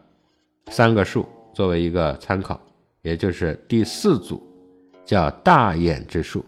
[0.69, 2.59] 三个数，作为一个参考，
[3.01, 4.41] 也就是第四组，
[5.05, 6.45] 叫大眼之数。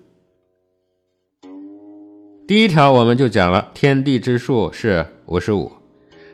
[2.47, 5.71] 第一条我们就讲了天地之数是五十五，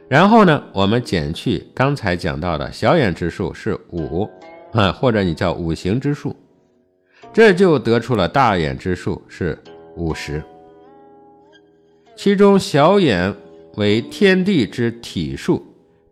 [0.08, 4.30] 然后呢，我们减去刚才讲到的小眼之数是五
[4.72, 6.36] 啊，或者你叫五行之数，
[7.32, 9.58] 这就得出了大眼之数是
[9.96, 10.44] 五十。
[12.15, 13.34] 其中小眼
[13.76, 15.65] 为天地之体数，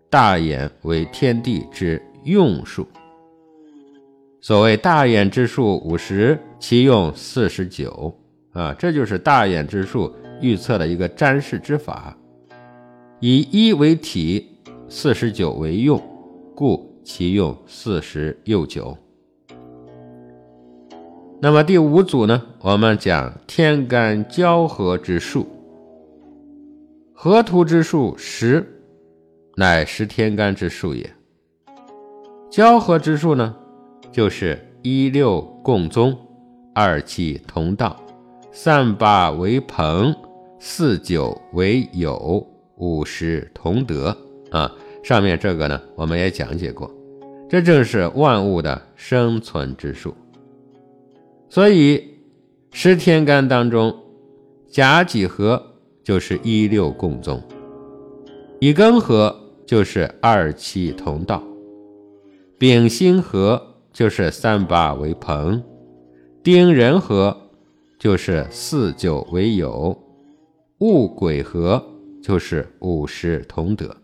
[0.09, 2.87] 大眼为天地之用数。
[4.39, 8.13] 所谓大眼之数五十，其用四十九。
[8.53, 12.17] 啊，这就是大眼之数预测的一个占筮之法，
[13.19, 14.47] 以一为体，
[14.87, 16.01] 四十九为用，
[16.55, 18.97] 故其用四十又九。
[21.39, 22.41] 那么第五组呢？
[22.61, 25.45] 我们讲天干交合之数，
[27.13, 28.65] 河图之数十，
[29.55, 31.07] 乃十天干之数也。
[32.49, 33.55] 交合之数呢，
[34.11, 36.17] 就是一六共宗，
[36.73, 37.95] 二七同道。
[38.51, 40.15] 三八为朋，
[40.59, 42.43] 四九为友，
[42.77, 44.17] 五十同德
[44.49, 44.71] 啊。
[45.03, 46.91] 上面这个呢，我们也讲解过，
[47.47, 50.15] 这正是万物的生存之数。
[51.49, 52.19] 所以
[52.71, 53.95] 十天干当中，
[54.69, 55.61] 甲己合
[56.03, 57.41] 就是一六共宗，
[58.59, 61.41] 乙庚合就是二七同道，
[62.57, 65.63] 丙辛合就是三八为朋，
[66.43, 67.35] 丁壬合。
[67.99, 69.97] 就是四九为友，
[70.77, 71.83] 戊癸合
[72.21, 73.97] 就是五十同德。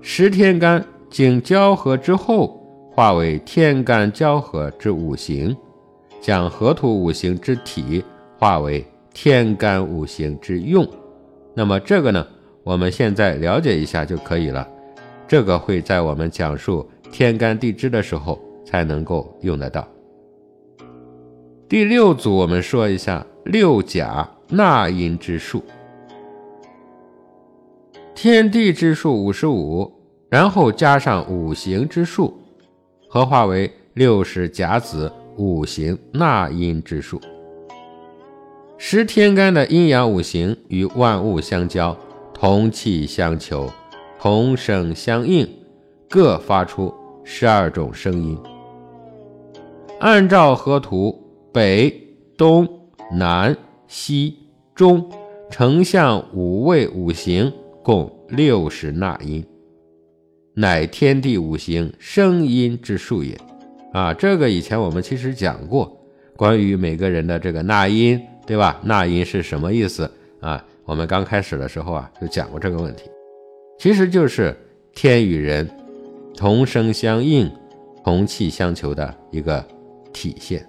[0.00, 5.56] 十天干经交合之后，化为天干交合之五行，
[6.20, 8.04] 将河图五行之体
[8.38, 10.86] 化为天干五行之用。
[11.54, 12.26] 那么这个呢，
[12.62, 14.66] 我们现在了解一下就可以了。
[15.26, 19.86] 这个会在我们讲述天干地支的时候才能够用得到。
[21.68, 25.62] 第六组，我们说一下六甲纳音之数。
[28.12, 29.90] 天地之数五十五，
[30.28, 32.36] 然后加上五行之数，
[33.08, 37.20] 合化为六十甲子五行纳音之数。
[38.76, 41.96] 十天干的阴阳五行与万物相交，
[42.32, 43.70] 同气相求，
[44.18, 45.48] 同声相应，
[46.08, 48.38] 各发出十二种声音。
[50.00, 51.26] 按照河图。
[51.52, 51.92] 北、
[52.36, 52.64] 东、
[53.10, 53.56] 南、
[53.88, 54.36] 西、
[54.72, 55.10] 中，
[55.50, 59.44] 丞相五位五行共六十纳音，
[60.54, 63.36] 乃天地五行声音之数也。
[63.92, 66.00] 啊，这个以前我们其实讲过，
[66.36, 68.80] 关于每个人的这个纳音，对吧？
[68.84, 70.64] 纳音是什么意思啊？
[70.84, 73.10] 我们刚开始的时候啊，就讲过这个问题，
[73.78, 74.56] 其实就是
[74.92, 75.68] 天与人
[76.36, 77.50] 同声相应、
[78.04, 79.64] 同气相求的一个
[80.12, 80.66] 体现。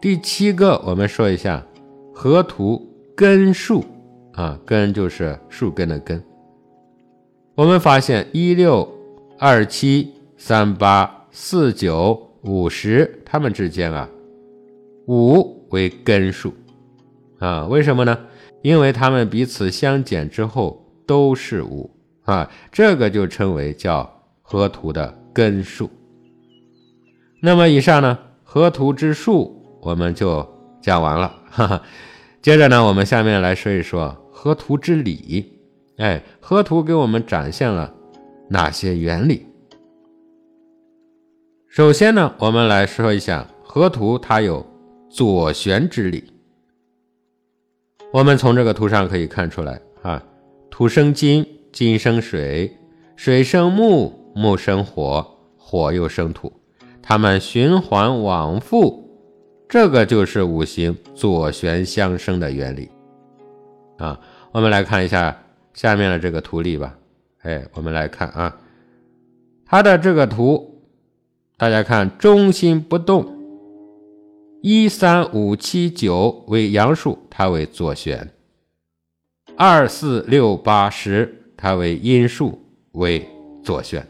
[0.00, 1.64] 第七个，我们说一下
[2.12, 3.84] 河图根数
[4.32, 6.22] 啊，根就是树根的根。
[7.54, 8.88] 我们发现一六
[9.38, 14.08] 二七三八四九五十，它们之间啊，
[15.08, 16.54] 五为根数
[17.40, 18.16] 啊，为什么呢？
[18.62, 21.90] 因为它们彼此相减之后都是五
[22.22, 24.08] 啊，这个就称为叫
[24.42, 25.90] 河图的根数。
[27.42, 29.60] 那么以上呢，河图之数。
[29.82, 30.48] 我们就
[30.80, 31.82] 讲完了，哈哈。
[32.40, 35.58] 接着呢，我们下面来说一说河图之理。
[35.96, 37.92] 哎，河图给我们展现了
[38.48, 39.44] 哪些原理？
[41.74, 44.64] 首先呢，我们来说一下河图，它有
[45.10, 46.22] 左旋之理。
[48.12, 50.22] 我们从这个图上可以看出来，啊，
[50.70, 52.72] 土生金，金生水，
[53.16, 56.52] 水生木，木生火，火又生土，
[57.02, 59.10] 它们循环往复。
[59.68, 62.88] 这个就是五行左旋相生的原理
[63.98, 64.20] 啊！
[64.52, 65.36] 我们来看一下
[65.72, 66.96] 下面的这个图例吧。
[67.42, 68.56] 哎，我们来看啊，
[69.66, 70.73] 它的这个图，
[71.56, 73.38] 大家看中心不动，
[74.60, 78.26] 一三五七九为阳数，它为左旋；
[79.56, 82.60] 二四六八十，它为阴数，
[82.92, 83.28] 为
[83.62, 84.04] 左旋。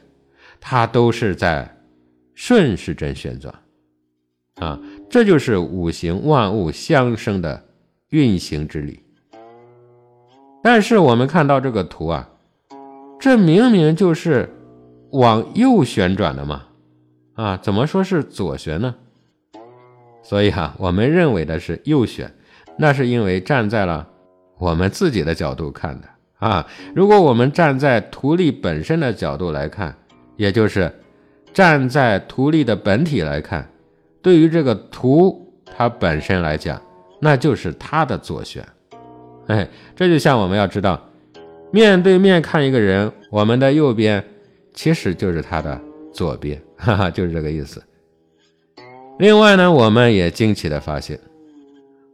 [0.58, 1.76] 它都是在
[2.34, 3.54] 顺时针旋转
[4.54, 4.80] 啊。
[5.10, 7.62] 这就是五行万物相生的
[8.08, 9.00] 运行之理。
[10.62, 12.30] 但是我们看到这个图啊，
[13.20, 14.48] 这明明就是
[15.10, 16.64] 往右旋转的嘛，
[17.34, 18.94] 啊，怎么说是左旋呢？
[20.22, 22.32] 所以哈，我们认为的是右旋，
[22.78, 24.08] 那是因为站在了
[24.56, 26.08] 我们自己的角度看的
[26.38, 26.66] 啊。
[26.94, 29.94] 如果我们站在图例本身的角度来看，
[30.36, 30.90] 也就是
[31.52, 33.68] 站在图例的本体来看，
[34.22, 36.80] 对于这个图它本身来讲，
[37.20, 38.64] 那就是它的左旋。
[39.48, 40.98] 哎，这就像我们要知道，
[41.70, 44.24] 面对面看一个人，我们的右边
[44.72, 45.78] 其实就是他的
[46.14, 47.82] 左边，哈哈，就是这个意思。
[49.18, 51.18] 另外呢，我们也惊奇的发现，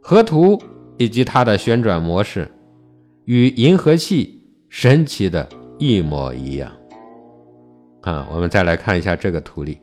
[0.01, 0.61] 河图
[0.97, 2.49] 以及它的旋转模式
[3.25, 5.47] 与银河系神奇的
[5.77, 6.71] 一模一样。
[8.01, 9.77] 啊，我们再来看一下这个图里，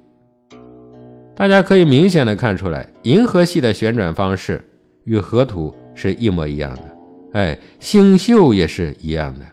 [1.37, 4.65] 大家可以明显的看出来，银河系的旋转方式
[5.05, 6.97] 与河图是一模一样的。
[7.35, 9.45] 哎，星宿也是一样的。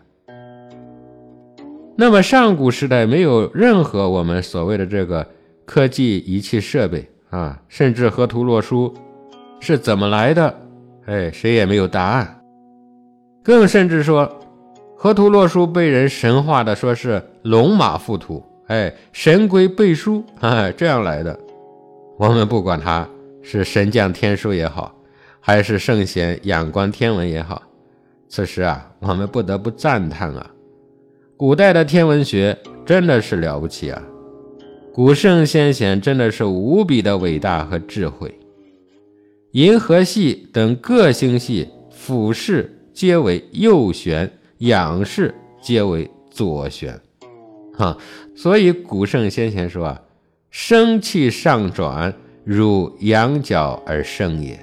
[1.96, 5.26] 那么上古时代没有任何我们所谓的这个
[5.64, 7.10] 科技仪器设备。
[7.28, 8.94] 啊，甚至河图洛书
[9.58, 10.54] 是怎么来的？
[11.06, 12.40] 哎，谁也没有答案。
[13.42, 14.32] 更甚至说，
[14.96, 21.38] 河图洛书被人神化的说是龙马附图，哎，神龟背书，哎，这样来的。
[22.16, 23.06] 我们不管它
[23.42, 24.94] 是神降天书也好，
[25.40, 27.60] 还是圣贤仰观天文也好，
[28.28, 30.48] 此时啊，我们不得不赞叹啊，
[31.38, 32.56] 古代的天文学
[32.86, 34.02] 真的是了不起啊。
[34.94, 38.34] 古圣先贤真的是无比的伟大和智慧，
[39.52, 46.98] 银河系等各星系俯视皆为右旋，仰视皆为左旋，
[47.74, 47.98] 哈，
[48.34, 50.00] 所以古圣先贤说啊，
[50.50, 52.14] 生气上转，
[52.44, 54.58] 如仰角而生也。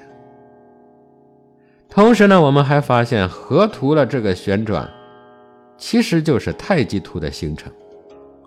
[1.88, 4.90] 同时呢，我们还发现河图的这个旋转，
[5.76, 7.72] 其实就是太极图的形成。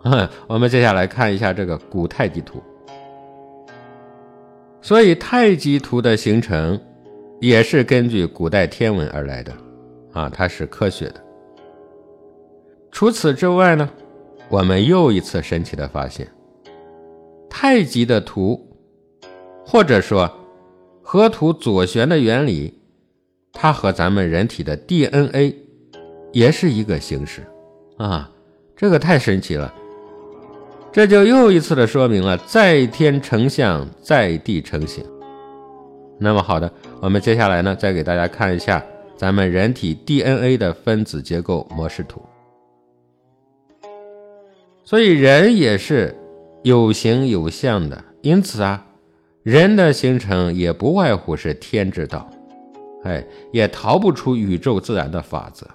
[0.48, 2.62] 我们接下来看一下这个古太极图。
[4.82, 6.80] 所以太极图的形成
[7.42, 9.52] 也是根据古代天文而来的
[10.14, 11.24] 啊，它是科学的。
[12.92, 13.90] 除此之外呢，
[14.50, 16.28] 我们又一次神奇的发现，
[17.50, 18.66] 太极的图，
[19.66, 20.32] 或者说
[21.02, 22.80] 河图左旋的原理，
[23.52, 25.54] 它和咱们人体的 DNA
[26.32, 27.46] 也是一个形式
[27.98, 28.30] 啊，
[28.76, 29.74] 这个太神奇了。
[30.92, 35.06] 这就又一次的说明了在天成像，在地成形。
[36.18, 38.84] 那么好的，我们接下来呢，再给大家看一下
[39.16, 42.22] 咱们人体 DNA 的分子结构模式图。
[44.84, 46.16] 所以人也是
[46.64, 48.84] 有形有相的，因此啊，
[49.44, 52.28] 人的形成也不外乎是天之道，
[53.04, 55.68] 哎，也逃不出宇宙自然的法则。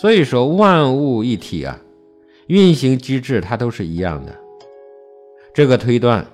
[0.00, 1.78] 所以说万物一体啊。
[2.46, 4.34] 运行机制它都是一样的，
[5.52, 6.26] 这个推断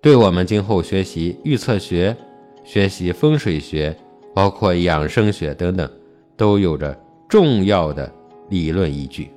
[0.00, 2.16] 对我们今后学习预测学、
[2.64, 3.94] 学习风水学，
[4.32, 5.86] 包括养生学等等，
[6.38, 6.98] 都有着
[7.28, 8.10] 重要的
[8.48, 9.28] 理论依据。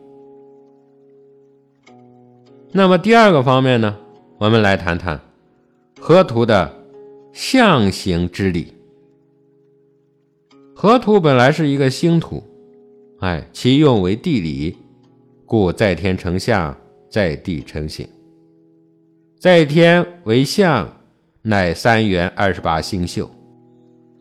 [2.71, 3.97] 那么第二个方面呢，
[4.37, 5.19] 我们来谈谈
[5.99, 6.73] 河图的
[7.33, 8.73] 象形之理。
[10.73, 12.41] 河图本来是一个星图，
[13.25, 14.77] 哎，其用为地理。
[15.47, 16.77] 故在天成象，
[17.09, 18.07] 在地成形。
[19.39, 20.95] 在天为象，
[21.41, 23.25] 乃三元二十八星宿；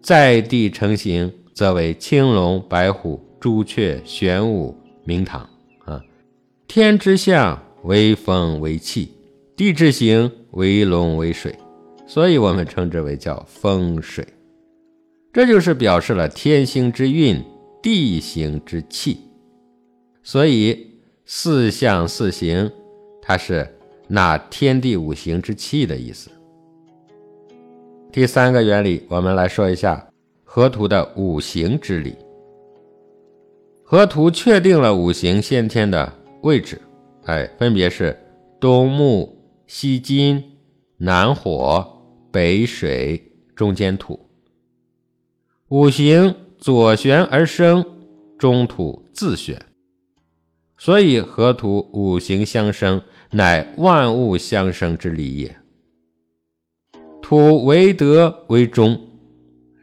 [0.00, 4.74] 在地成形，则为青龙、白虎、朱雀、玄武、
[5.04, 5.46] 明堂。
[5.84, 6.02] 啊，
[6.66, 9.12] 天之象为风为气，
[9.54, 11.54] 地之形为龙为水，
[12.06, 14.26] 所以我们称之为叫风水。
[15.30, 17.42] 这就是表示了天星之运，
[17.84, 19.20] 地形之气。
[20.22, 20.90] 所以。
[21.26, 22.70] 四象四形，
[23.22, 23.66] 它是
[24.08, 26.30] 纳天地五行之气的意思。
[28.12, 30.06] 第三个原理，我们来说一下
[30.44, 32.14] 河图的五行之理。
[33.82, 36.12] 河图确定了五行先天的
[36.42, 36.78] 位置，
[37.24, 38.14] 哎，分别是
[38.60, 39.34] 东木、
[39.66, 40.44] 西金、
[40.98, 41.90] 南火、
[42.30, 44.20] 北水、中间土。
[45.68, 47.84] 五行左旋而生，
[48.38, 49.66] 中土自旋。
[50.78, 53.02] 所以，河图五行相生，
[53.32, 55.58] 乃万物相生之理也。
[57.20, 58.98] 土为德为中，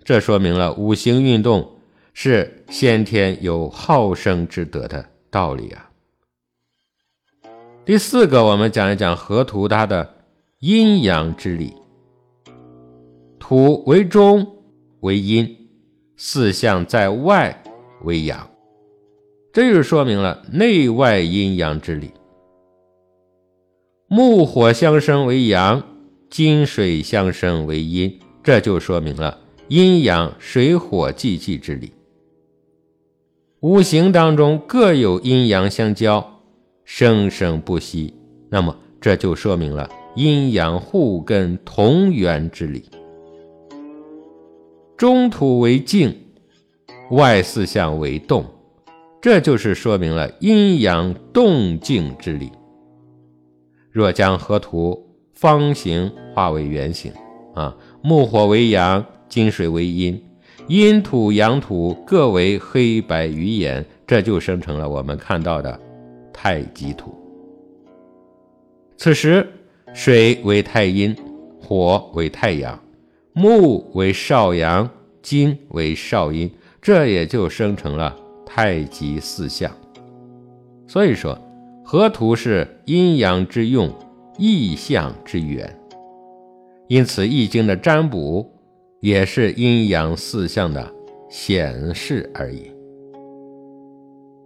[0.03, 1.77] 这说明了五行运动
[2.13, 5.91] 是先天有好生之德的道理啊。
[7.85, 10.15] 第四个，我们讲一讲河图它的
[10.57, 11.75] 阴阳之理。
[13.37, 14.63] 土为中
[15.01, 15.60] 为阴，
[16.23, 17.63] 四象在外
[18.03, 18.47] 为阳。
[19.51, 22.11] 这就是说明了内外阴阳之理。
[24.07, 25.81] 木火相生为阳，
[26.29, 31.91] 金水相生为阴，这就说明了阴阳水火既济之理。
[33.61, 36.39] 五行当中各有阴阳相交，
[36.85, 38.13] 生生不息，
[38.47, 42.83] 那么这就说明了阴阳互根同源之理。
[45.01, 46.15] 中土为静，
[47.09, 48.45] 外四象为动，
[49.19, 52.51] 这就是说明了阴阳动静之理。
[53.89, 57.11] 若将河图方形化为圆形，
[57.55, 60.23] 啊，木火为阳，金水为阴。
[60.67, 65.79] 阴土、阳土各为黑白鱼眼，这就生成了我们看到的
[66.31, 67.11] 太极图。
[68.97, 69.51] 此时，
[69.95, 71.17] 水为太阴，
[71.59, 72.79] 火为太阳，
[73.33, 74.89] 木为少阳，
[75.21, 76.49] 金为少阴，
[76.81, 78.15] 这也就生成了
[78.45, 79.71] 太极四象。
[80.87, 81.37] 所以说，
[81.83, 83.93] 河图是阴阳之用，
[84.37, 85.79] 意象之源。
[86.87, 88.49] 因此，《易经》的占卜。
[89.01, 90.87] 也是阴阳四象的
[91.27, 92.71] 显示而已。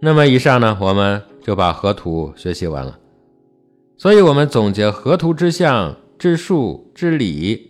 [0.00, 2.98] 那么以上呢，我们就把河图学习完了。
[3.98, 7.65] 所以，我们总结河图之象、之数、之理，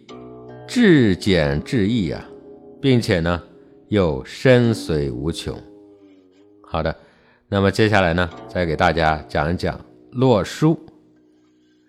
[0.66, 2.24] 至简至易啊，
[2.80, 3.42] 并且呢，
[3.88, 5.56] 又深邃无穷。
[6.62, 6.94] 好的，
[7.48, 10.78] 那么接下来呢，再给大家讲一讲洛书。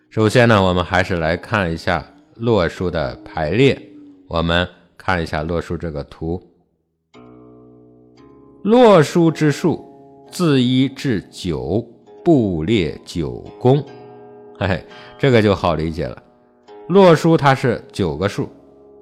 [0.10, 2.06] 首先呢，我们还是来看一下
[2.36, 3.82] 洛书的排列。
[4.28, 4.68] 我们。
[4.98, 6.42] 看一下洛书这个图，
[8.64, 9.82] 洛书之数
[10.30, 11.88] 自一至九，
[12.26, 13.82] 布列九宫。
[14.60, 14.86] 嘿嘿，
[15.18, 16.22] 这个就好理解了。
[16.90, 18.50] 洛书它是九个数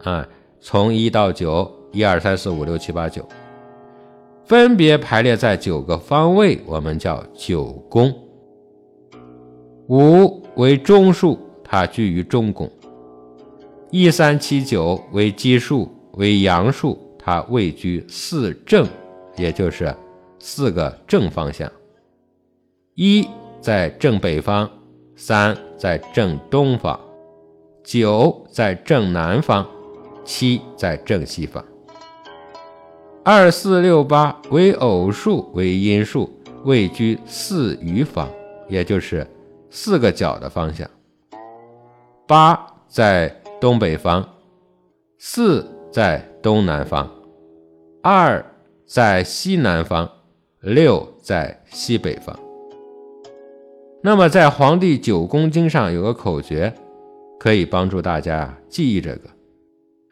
[0.05, 0.27] 啊，
[0.61, 3.27] 从一到九，一二三四五六七八九，
[4.45, 8.13] 分别排列在九个方位，我们叫九宫。
[9.89, 12.71] 五为中数，它居于中宫。
[13.91, 15.91] 一三七九为奇数。
[16.17, 18.87] 为阳数，它位居四正，
[19.35, 19.93] 也就是
[20.39, 21.69] 四个正方向。
[22.93, 23.27] 一
[23.59, 24.69] 在正北方，
[25.17, 26.97] 三在正东方，
[27.83, 29.67] 九在正南方，
[30.25, 31.63] 七在正西方。
[33.23, 36.29] 二四六八为偶数，为阴数，
[36.63, 38.27] 位居四余方，
[38.67, 39.25] 也就是
[39.69, 40.89] 四个角的方向。
[42.27, 43.29] 八在
[43.61, 44.27] 东北方，
[45.17, 45.71] 四。
[45.95, 47.09] 在东南方，
[48.03, 48.45] 二
[48.85, 50.11] 在西南方，
[50.59, 52.37] 六在西北方。
[54.03, 56.73] 那么在《黄帝九宫经》上有个口诀，
[57.39, 59.29] 可以帮助大家记忆这个，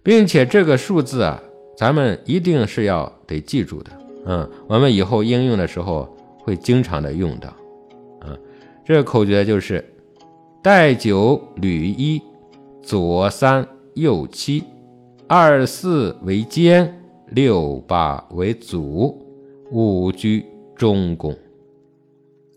[0.04, 1.42] 并且这个数字啊，
[1.78, 3.92] 咱们一定是要得记住的。
[4.26, 7.54] 嗯，我们以后应用的时候会经常的用到。
[8.26, 8.38] 嗯，
[8.86, 9.84] 这个口诀就是
[10.62, 12.22] 带九履一，
[12.82, 14.64] 左三右七。
[15.26, 19.26] 二四为肩，六八为足，
[19.72, 20.46] 五居
[20.76, 21.36] 中宫。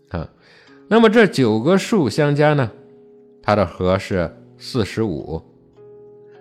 [0.09, 0.29] 啊，
[0.87, 2.69] 那么这九个数相加呢，
[3.41, 5.41] 它的和是四十五。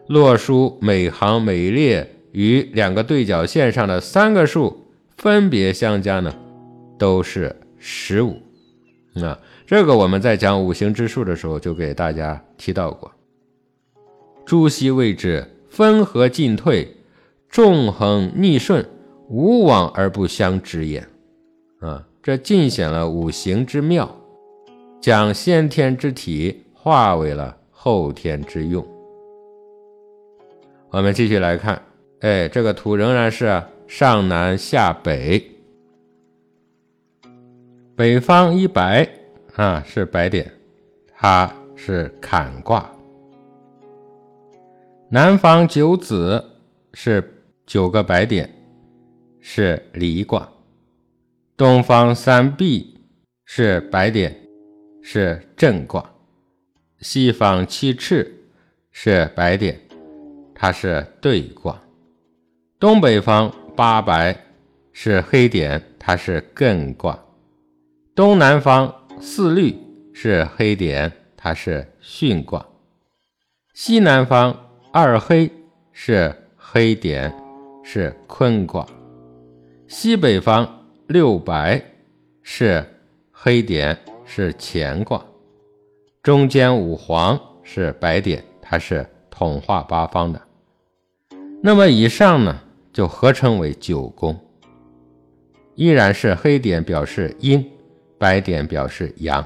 [0.09, 4.87] 洛书每行每列与两个对角线上的三个数
[5.17, 6.35] 分别相加呢，
[6.99, 8.37] 都是十五。
[9.15, 13.11] 啊，这个我们在讲五行之数的时候就给大家提到过。
[14.45, 15.47] 朱熹谓之。
[15.69, 16.97] 分合进退，
[17.51, 18.89] 纵横逆顺，
[19.29, 21.07] 无往而不相之也。
[21.81, 24.19] 啊，这尽显了五行之妙，
[25.03, 28.83] 将先天之体化为了后天之用。
[30.91, 31.83] 我们继续来看，
[32.21, 35.45] 哎，这个图仍然是上南下北，
[37.95, 39.09] 北方一白
[39.57, 40.51] 啊，是白点，
[41.15, 42.91] 它是坎卦。
[45.11, 46.43] 南方九子
[46.95, 48.49] 是九个白点，
[49.41, 50.41] 是离卦；
[51.57, 52.99] 东方三碧
[53.45, 54.35] 是白点，
[55.03, 56.03] 是震卦；
[57.01, 58.35] 西方七赤
[58.91, 59.81] 是白点，
[60.57, 61.73] 它是兑卦；
[62.81, 64.37] 东北方八白
[64.93, 67.17] 是黑点，它是艮卦；
[68.15, 69.77] 东南方四绿
[70.13, 72.61] 是黑点，它是巽卦；
[73.75, 74.63] 西南方。
[74.93, 75.51] 二黑
[75.93, 77.31] 是黑点，
[77.85, 78.83] 是坤卦；
[79.87, 80.67] 西北方
[81.07, 81.85] 六白
[82.43, 82.83] 是
[83.31, 83.95] 黑点，
[84.25, 85.23] 是乾卦；
[86.23, 90.41] 中间五黄是白点，它是统化八方的。
[91.63, 92.61] 那么以上呢，
[92.93, 94.39] 就合称为九宫。
[95.75, 97.65] 依然是黑点表示阴，
[98.19, 99.45] 白点表示阳。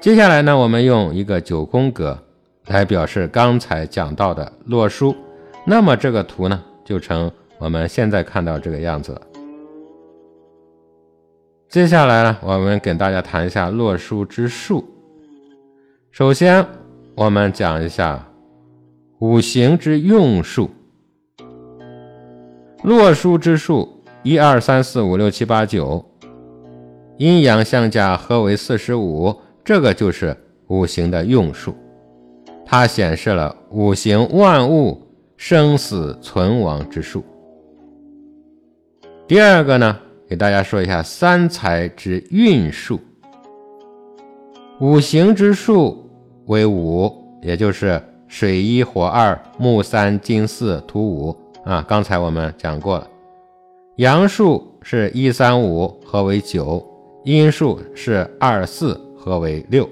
[0.00, 2.18] 接下来呢，我们用一个九宫格
[2.66, 5.14] 来表示刚才讲到的洛书，
[5.66, 9.22] 那么这个图呢，就成我们现在看到这个样子了。
[11.68, 14.84] 接下来呢，我们给大家谈一下洛书之术。
[16.10, 16.66] 首先，
[17.14, 18.27] 我们讲一下
[19.20, 20.70] 五行之用数。
[22.84, 23.88] 洛书之数，
[24.22, 26.04] 一二三四五六七八九，
[27.16, 29.34] 阴阳相加合为四十五。
[29.64, 30.36] 这个就是
[30.68, 31.74] 五行的用数，
[32.64, 35.02] 它显示了五行万物
[35.36, 37.24] 生死存亡之数。
[39.26, 39.98] 第二个呢，
[40.28, 43.00] 给大家说一下三才之运数。
[44.80, 46.08] 五行之数
[46.46, 47.12] 为五，
[47.42, 51.84] 也就是水一火二木三金四土五啊。
[51.88, 53.08] 刚才我们讲过了，
[53.96, 56.86] 阳数是一三五合为九，
[57.24, 58.96] 阴数是二四。
[59.20, 59.86] 合为六，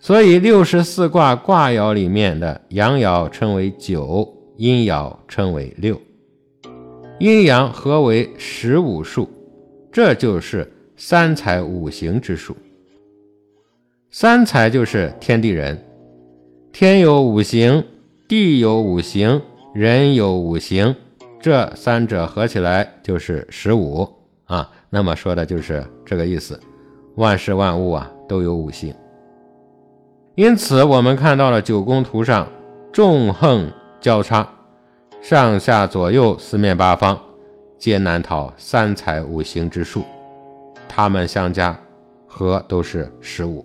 [0.00, 5.98] 所以六十四卦卦爻里面的阳爻称为九，阴爻称为六，
[7.20, 9.30] 阴阳合为十五数，
[9.92, 12.54] 这就是三才五行之数。
[14.10, 15.80] 三才就是天地人，
[16.74, 17.84] 天有五行，
[18.26, 19.40] 地有五行，
[19.72, 20.96] 人有五行，
[21.40, 24.12] 这三者合起来就是十五
[24.46, 24.68] 啊。
[24.90, 26.58] 那么说的就是这个意思。
[27.14, 28.92] 万事万物啊都有五行，
[30.34, 32.48] 因此我们看到了九宫图上
[32.92, 33.70] 纵横
[34.00, 34.44] 交叉，
[35.22, 37.16] 上下左右四面八方
[37.78, 40.02] 皆难逃三才五行之数，
[40.88, 41.80] 它们相加
[42.26, 43.64] 和都是十五。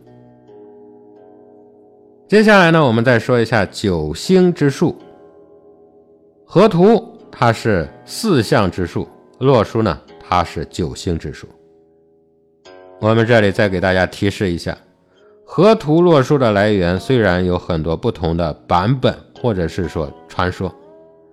[2.29, 4.95] 接下来呢，我们再说一下九星之数。
[6.45, 9.09] 河图它是四象之数，
[9.39, 11.47] 洛书呢它是九星之数。
[12.99, 14.77] 我们这里再给大家提示一下，
[15.43, 19.11] 河图洛书的来源虽然有很多不同的版本，
[19.41, 20.71] 或者是说传说，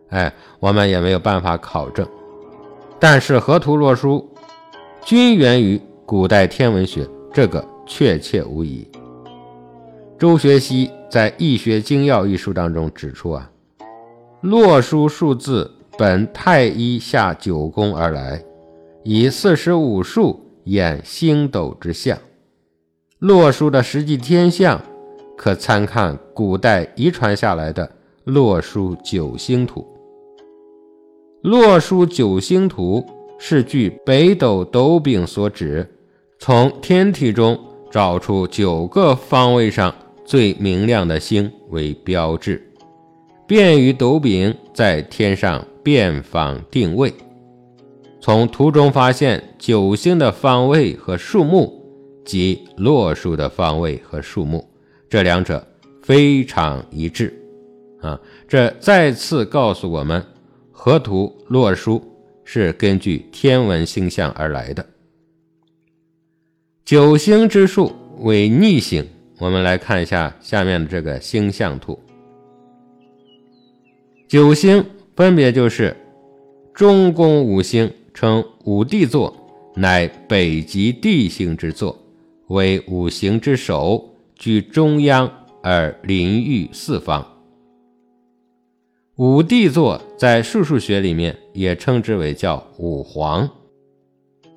[0.09, 2.09] 哎，我们也没有办法考证。
[2.99, 4.27] 但是河图洛书
[5.05, 8.91] 均源于古代天文学，这个确切无疑。
[10.19, 13.51] 周学熙在《易学精要》一书当中指出啊，
[14.41, 18.43] 洛书数字本太一下九宫而来，
[19.05, 20.43] 以四十五数。
[20.67, 22.19] 演星斗之象，
[23.21, 24.83] 洛书的实际天象
[25.37, 27.89] 可参看古代遗传下来的
[28.25, 29.87] 洛书九星图。
[31.43, 33.01] 洛书九星图
[33.39, 35.89] 是据北斗斗柄所指，
[36.41, 37.57] 从天体中
[37.89, 39.95] 找出九个方位上
[40.27, 42.61] 最明亮的星为标志，
[43.47, 47.15] 便于斗柄在天上变方定位。
[48.21, 51.81] 从图中发现九星的方位和数目，
[52.25, 54.69] 及洛书的方位和数目，
[55.09, 55.65] 这两者
[56.03, 57.33] 非常一致。
[58.03, 60.21] 啊，这再次告诉我们，
[60.73, 62.03] 河图洛书
[62.45, 64.85] 是根据天文星象而来的。
[66.85, 69.07] 九星之数为逆星，
[69.39, 71.99] 我们来看一下下面的这个星象图。
[74.27, 74.85] 九星
[75.15, 75.97] 分别就是
[76.75, 77.91] 中宫五星。
[78.17, 79.31] 称五帝座，
[79.75, 81.95] 乃北极地星之座，
[82.47, 84.03] 为五行之首，
[84.37, 85.31] 居中央
[85.63, 87.23] 而临御四方。
[89.17, 93.47] 五帝座在数数学里面也称之为叫五黄，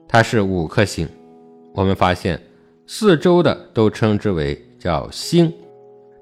[0.07, 1.05] 它是五颗星。
[1.73, 2.41] 我们发现
[2.87, 5.53] 四周的都称之为叫星，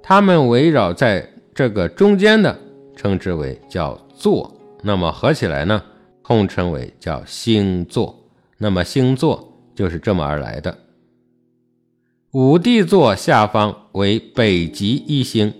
[0.01, 2.59] 它们围绕在这个中间的
[2.95, 4.53] 称之为叫座。
[4.81, 5.81] 那么合起来呢？
[6.23, 8.27] 统称为叫星座，
[8.57, 10.77] 那么星座就是这么而来的。
[12.31, 15.53] 五帝座下方为北极一星，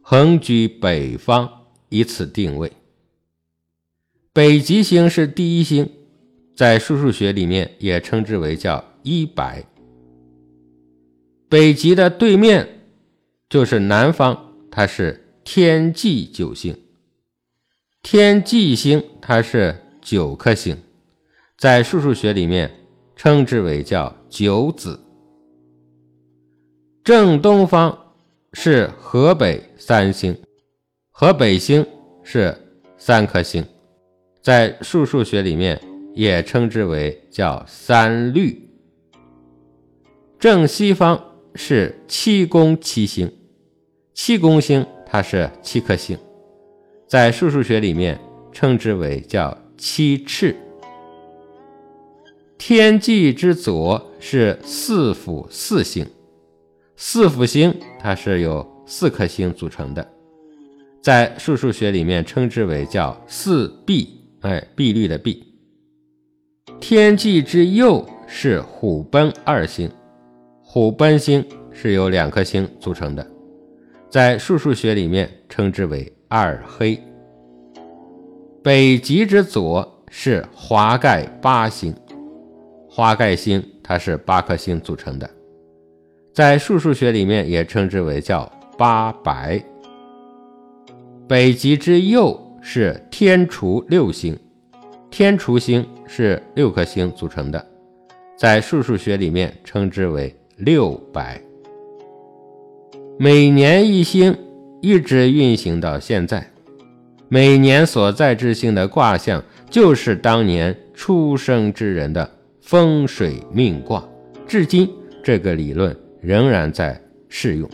[0.00, 1.46] 横居北方，
[1.90, 2.72] 以此定位。
[4.32, 5.90] 北极星是第一星，
[6.56, 9.62] 在数数学里面也称之为叫一百。
[11.50, 12.86] 北极的对面
[13.50, 16.74] 就是南方，它是天际九星。
[18.02, 19.76] 天际星它是。
[20.02, 20.78] 九颗星，
[21.58, 22.70] 在数数学里面
[23.14, 24.98] 称之为叫九子。
[27.04, 28.14] 正东方
[28.54, 30.34] 是河北三星，
[31.10, 31.86] 河北星
[32.24, 32.56] 是
[32.96, 33.62] 三颗星，
[34.40, 35.78] 在数数学里面
[36.14, 38.70] 也称之为叫三律。
[40.38, 41.22] 正西方
[41.54, 43.32] 是七宫七星，
[44.14, 46.18] 七宫星它是七颗星，
[47.06, 48.20] 在数数学里面
[48.52, 49.56] 称之为叫。
[49.82, 50.54] 七赤，
[52.58, 56.06] 天际之左是四辅四星，
[56.96, 60.06] 四辅星它是由四颗星组成的，
[61.00, 65.42] 在数数学里面称之为叫四碧，哎，碧绿的碧。
[66.78, 69.90] 天际之右是虎贲二星，
[70.72, 73.26] 虎斑星是由两颗星组成的，
[74.08, 76.96] 在数数学里面称之为二黑。
[78.62, 81.92] 北极之左是华盖八星，
[82.88, 85.28] 华盖星它是八颗星组成的，
[86.32, 88.48] 在数数学里面也称之为叫
[88.78, 89.60] 八白。
[91.26, 94.38] 北极之右是天厨六星，
[95.10, 97.66] 天厨星是六颗星组成的，
[98.38, 100.32] 在数数学里面称之为
[100.62, 101.40] 六百。
[103.18, 104.36] 每年一星
[104.82, 106.50] 一直运行到现在。
[107.28, 112.28] 每年所在之星的卦象，就是当年出生之人的
[112.60, 114.06] 风水命卦。
[114.46, 114.90] 至今，
[115.24, 117.00] 这个理论仍然在
[117.30, 117.70] 适用。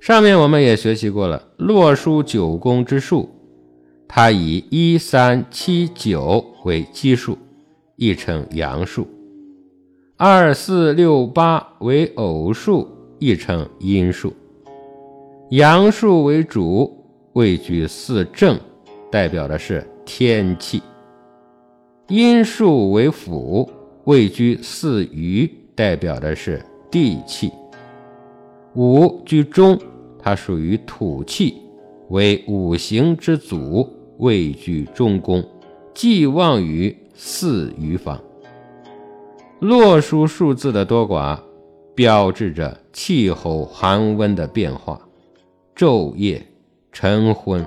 [0.00, 3.28] 上面我们也学习过了，洛书九宫之数，
[4.08, 7.36] 它以一三七九为奇数，
[7.96, 9.02] 亦称阳数；
[10.16, 12.88] 二四六八为偶数，
[13.18, 14.32] 亦称阴数。
[15.50, 17.00] 阳数为主。
[17.34, 18.56] 位居四正，
[19.10, 20.78] 代表的是天气；
[22.06, 23.68] 阴数为辅，
[24.04, 27.48] 位居四余，代表的是地气；
[28.76, 29.76] 五居中，
[30.16, 31.56] 它属于土气，
[32.10, 33.84] 为五行之祖，
[34.18, 35.44] 位居中宫，
[35.92, 38.16] 寄望于四余方。
[39.64, 41.38] 洛书数字的多寡，
[41.94, 45.00] 标志着气候寒温的变化，
[45.74, 46.46] 昼夜。
[46.92, 47.66] 晨昏、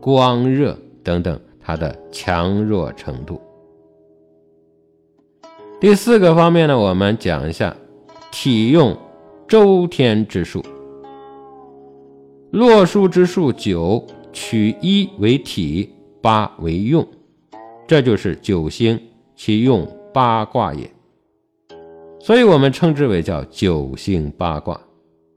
[0.00, 3.42] 光热等等，它的强弱程度。
[5.80, 7.76] 第四个方面呢，我们讲一下
[8.30, 8.96] 体用
[9.48, 10.64] 周天之数。
[12.52, 17.04] 洛书之数九，取一为体，八为用，
[17.88, 18.98] 这就是九星
[19.34, 19.84] 其用
[20.14, 20.88] 八卦也。
[22.22, 24.80] 所以我们称之为叫九星八卦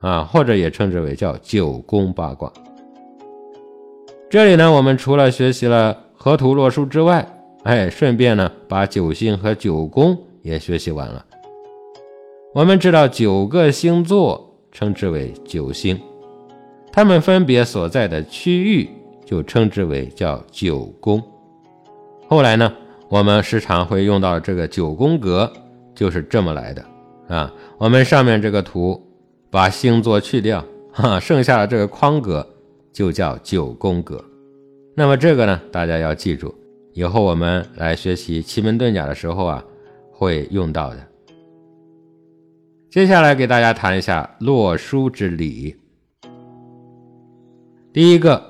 [0.01, 2.53] 啊，或者也称之为叫九宫八卦。
[4.29, 7.27] 这里呢，我们除了学习了河图洛书之外，
[7.63, 11.25] 哎，顺便呢把九星和九宫也学习完了。
[12.53, 15.99] 我们知道九个星座称之为九星，
[16.91, 18.87] 它们分别所在的区域
[19.25, 21.19] 就称之为叫九宫。
[22.27, 22.71] 后来呢，
[23.09, 25.51] 我们时常会用到这个九宫格，
[25.95, 26.85] 就是这么来的
[27.27, 27.51] 啊。
[27.79, 29.01] 我们上面这个图
[29.49, 32.47] 把星座去掉，哈，剩下的这个框格。
[32.95, 34.23] 就叫九宫格，
[34.95, 36.55] 那么这个呢，大家要记住，
[36.93, 39.61] 以后我们来学习奇门遁甲的时候啊，
[40.13, 41.07] 会用到的。
[42.89, 45.75] 接下来给大家谈一下洛书之理。
[47.91, 48.41] 第一个，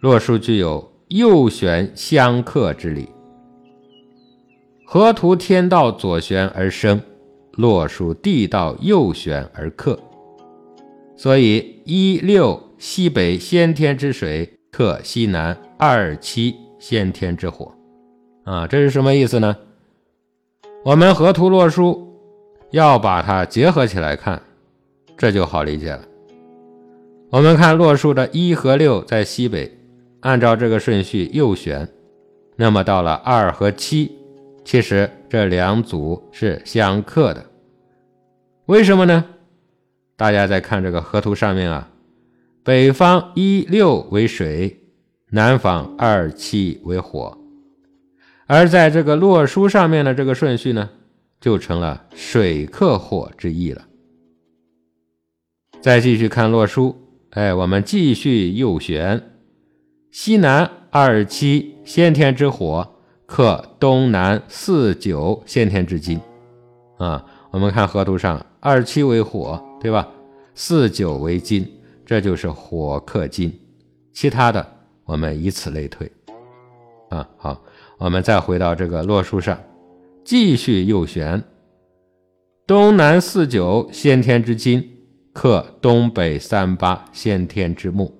[0.00, 3.08] 洛书具有右旋相克之理，
[4.88, 7.02] 河图天道左旋而生，
[7.50, 9.98] 洛书地道右旋而克，
[11.16, 12.62] 所以一六。
[12.78, 17.72] 西北先天之水克西南二七先天之火，
[18.44, 19.56] 啊，这是什么意思呢？
[20.84, 22.14] 我们河图洛书
[22.72, 24.42] 要把它结合起来看，
[25.16, 26.02] 这就好理解了。
[27.30, 29.74] 我们看洛书的一和六在西北，
[30.20, 31.88] 按照这个顺序右旋，
[32.56, 34.12] 那么到了二和七，
[34.66, 37.46] 其实这两组是相克的。
[38.66, 39.24] 为什么呢？
[40.16, 41.88] 大家再看这个河图上面啊。
[42.64, 44.80] 北方一六为水，
[45.30, 47.38] 南方二七为火，
[48.46, 50.90] 而在这个洛书上面的这个顺序呢，
[51.40, 53.86] 就成了水克火之意了。
[55.80, 56.96] 再继续看洛书，
[57.30, 59.30] 哎，我们继续右旋，
[60.10, 62.95] 西南二七先天之火
[63.26, 66.20] 克东南四九先天之金，
[66.96, 70.08] 啊，我们看河图上二七为火，对吧？
[70.54, 71.66] 四九为金。
[72.08, 73.52] 这就是火克金，
[74.12, 74.64] 其他的
[75.04, 76.08] 我们以此类推。
[77.08, 77.60] 啊，好，
[77.98, 79.58] 我们再回到这个洛书上，
[80.22, 81.42] 继续右旋，
[82.64, 84.88] 东南四九先天之金
[85.32, 88.16] 克东北三八先天之木，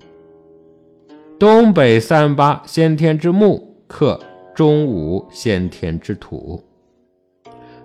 [1.38, 4.20] 东北三八先天之木克
[4.56, 6.64] 中五先天之土，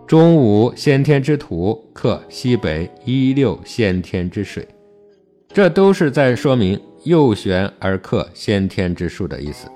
[0.08, 4.66] 中五先天之土克西北一六先天之水。
[5.50, 9.68] 这都是在说明右旋而克先天之数的意思。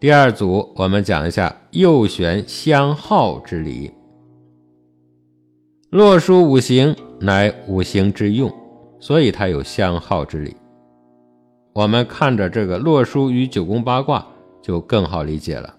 [0.00, 3.92] 第二组，我们讲一下右旋相耗之理。
[5.90, 8.50] 洛书五行乃五行之用，
[8.98, 10.56] 所以它有相耗之理。
[11.74, 14.26] 我们看着这个洛书与九宫八卦，
[14.66, 15.76] 就更好理解了。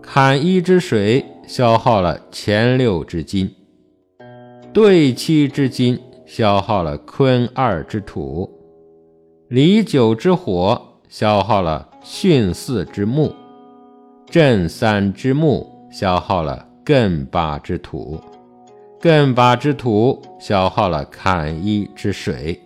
[0.00, 3.54] 坎一之水消耗了乾六之金，
[4.72, 8.50] 兑七之金消耗了坤二之土，
[9.48, 13.30] 离九之火消耗了巽四之木，
[14.24, 18.18] 震三之木消耗了艮八之土，
[19.02, 22.58] 艮八之土消耗了坎一之水。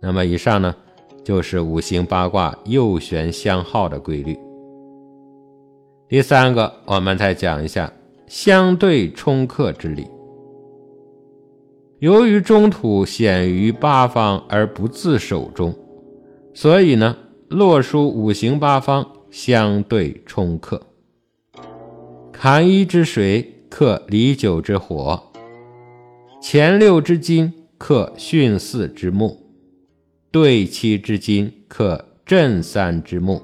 [0.00, 0.72] 那么以上呢，
[1.24, 4.38] 就是五行八卦右旋相耗的规律。
[6.14, 7.92] 第三个，我们再讲一下
[8.28, 10.06] 相对冲克之理。
[11.98, 15.74] 由于中土显于八方而不自守中，
[16.54, 17.16] 所以呢，
[17.48, 20.80] 洛书五行八方相对冲克。
[22.30, 25.20] 坎一之水克离九之火，
[26.40, 29.36] 乾六之金克巽四之木，
[30.30, 33.42] 兑七之金克震三之木，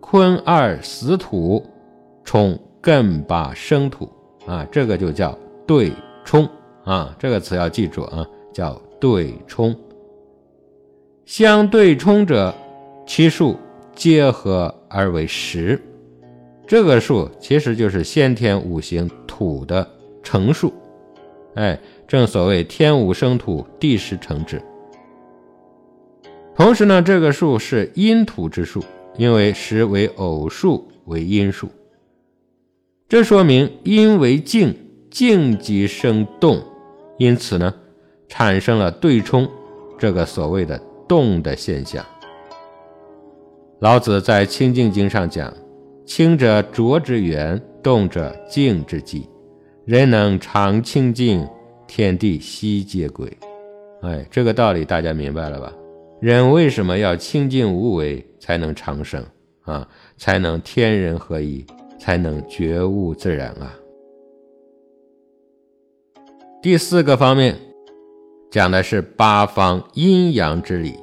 [0.00, 1.64] 坤二死土。
[2.24, 4.10] 冲艮八生土
[4.46, 5.92] 啊，这个就叫对
[6.24, 6.48] 冲
[6.84, 9.74] 啊，这个词要记住啊，叫对冲。
[11.24, 12.54] 相对冲者，
[13.06, 13.56] 其数
[13.94, 15.80] 结合而为十，
[16.66, 19.88] 这个数其实就是先天五行土的
[20.22, 20.72] 乘数。
[21.54, 24.60] 哎，正所谓天五生土，地十成之。
[26.54, 28.84] 同时呢，这个数是阴土之数，
[29.16, 31.68] 因为十为偶数，为阴数。
[33.06, 34.74] 这说明因为静，
[35.10, 36.62] 静即生动，
[37.18, 37.72] 因此呢，
[38.28, 39.46] 产生了对冲
[39.98, 42.04] 这个所谓的动的现象。
[43.80, 45.52] 老子在《清净经》上讲
[46.06, 49.28] ：“清者浊之源，动者静之基。
[49.84, 51.46] 人能常清净，
[51.86, 53.30] 天地悉皆归。”
[54.00, 55.70] 哎，这个道理大家明白了吧？
[56.20, 59.22] 人为什么要清净无为才能长生
[59.64, 59.86] 啊？
[60.16, 61.64] 才能天人合一？
[62.04, 63.74] 才能觉悟自然啊。
[66.60, 67.58] 第四个方面
[68.50, 70.98] 讲的是八方阴阳之理。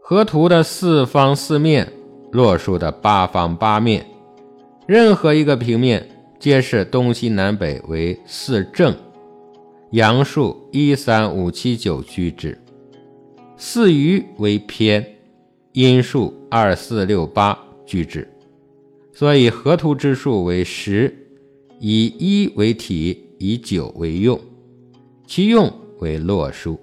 [0.00, 1.92] 河图的四方四面，
[2.32, 4.06] 洛书的八方八面，
[4.86, 8.96] 任何一个平面皆是东西南北为四正，
[9.90, 12.56] 阳数一三五七九居之；
[13.58, 15.04] 四余为偏，
[15.72, 18.26] 阴数二四六八居之。
[19.14, 21.16] 所以河图之数为十，
[21.78, 24.38] 以一为体，以九为用，
[25.24, 26.78] 其用为洛书。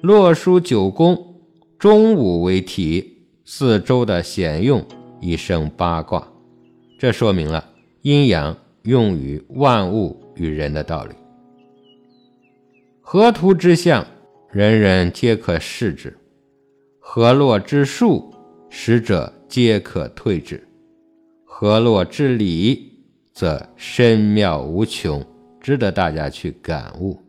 [0.00, 1.38] 洛书九宫，
[1.78, 4.82] 中五为体，四周的显用
[5.20, 6.26] 一生八卦。
[6.98, 7.62] 这说明了
[8.02, 11.14] 阴阳用于万物与人的道理。
[13.02, 14.06] 河图之象，
[14.50, 16.10] 人人皆可视之；
[16.98, 18.32] 河洛之术，
[18.70, 20.67] 使者皆可退之。
[21.60, 22.92] 河洛之理，
[23.34, 25.26] 则深妙无穷，
[25.60, 27.20] 值得大家去感悟。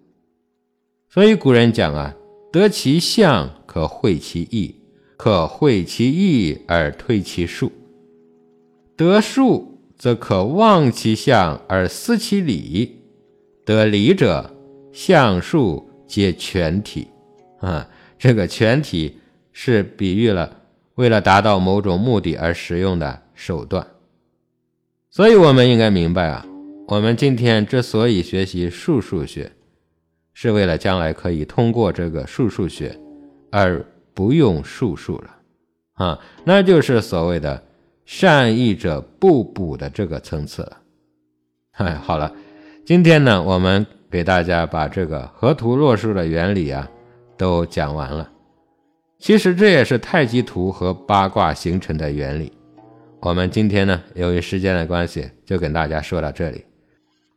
[1.10, 2.16] 所以古人讲啊，
[2.52, 4.76] 得其象可会其意，
[5.18, 7.72] 可会其意而推其数；
[8.96, 13.00] 得数则可忘其象而思其理；
[13.66, 14.54] 得理者，
[14.94, 17.08] 象数皆全体。
[17.62, 19.18] 啊，这个全体
[19.52, 20.56] 是比喻了
[20.94, 23.88] 为了达到某种目的而使用的手段。
[25.12, 26.46] 所以，我们应该明白啊，
[26.88, 29.52] 我们今天之所以学习数数学，
[30.34, 32.96] 是为了将来可以通过这个数数学，
[33.52, 33.84] 而
[34.14, 35.36] 不用数数了
[35.96, 37.64] 啊，那就是所谓的
[38.06, 40.78] 善易者不补的这个层次了。
[41.72, 42.32] 哎，好了，
[42.86, 46.88] 今天呢，我们给大家把这个河图洛书的原理啊，
[47.36, 48.30] 都讲完了。
[49.18, 52.54] 其实这也是太极图和八卦形成的原理。
[53.22, 56.64] 我们今天呢，由于时间的关系，就跟大家说到这里。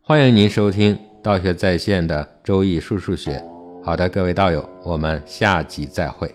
[0.01, 3.43] 欢迎您收听道学在线的周易数数学。
[3.83, 6.33] 好的，各位道友，我们下集再会。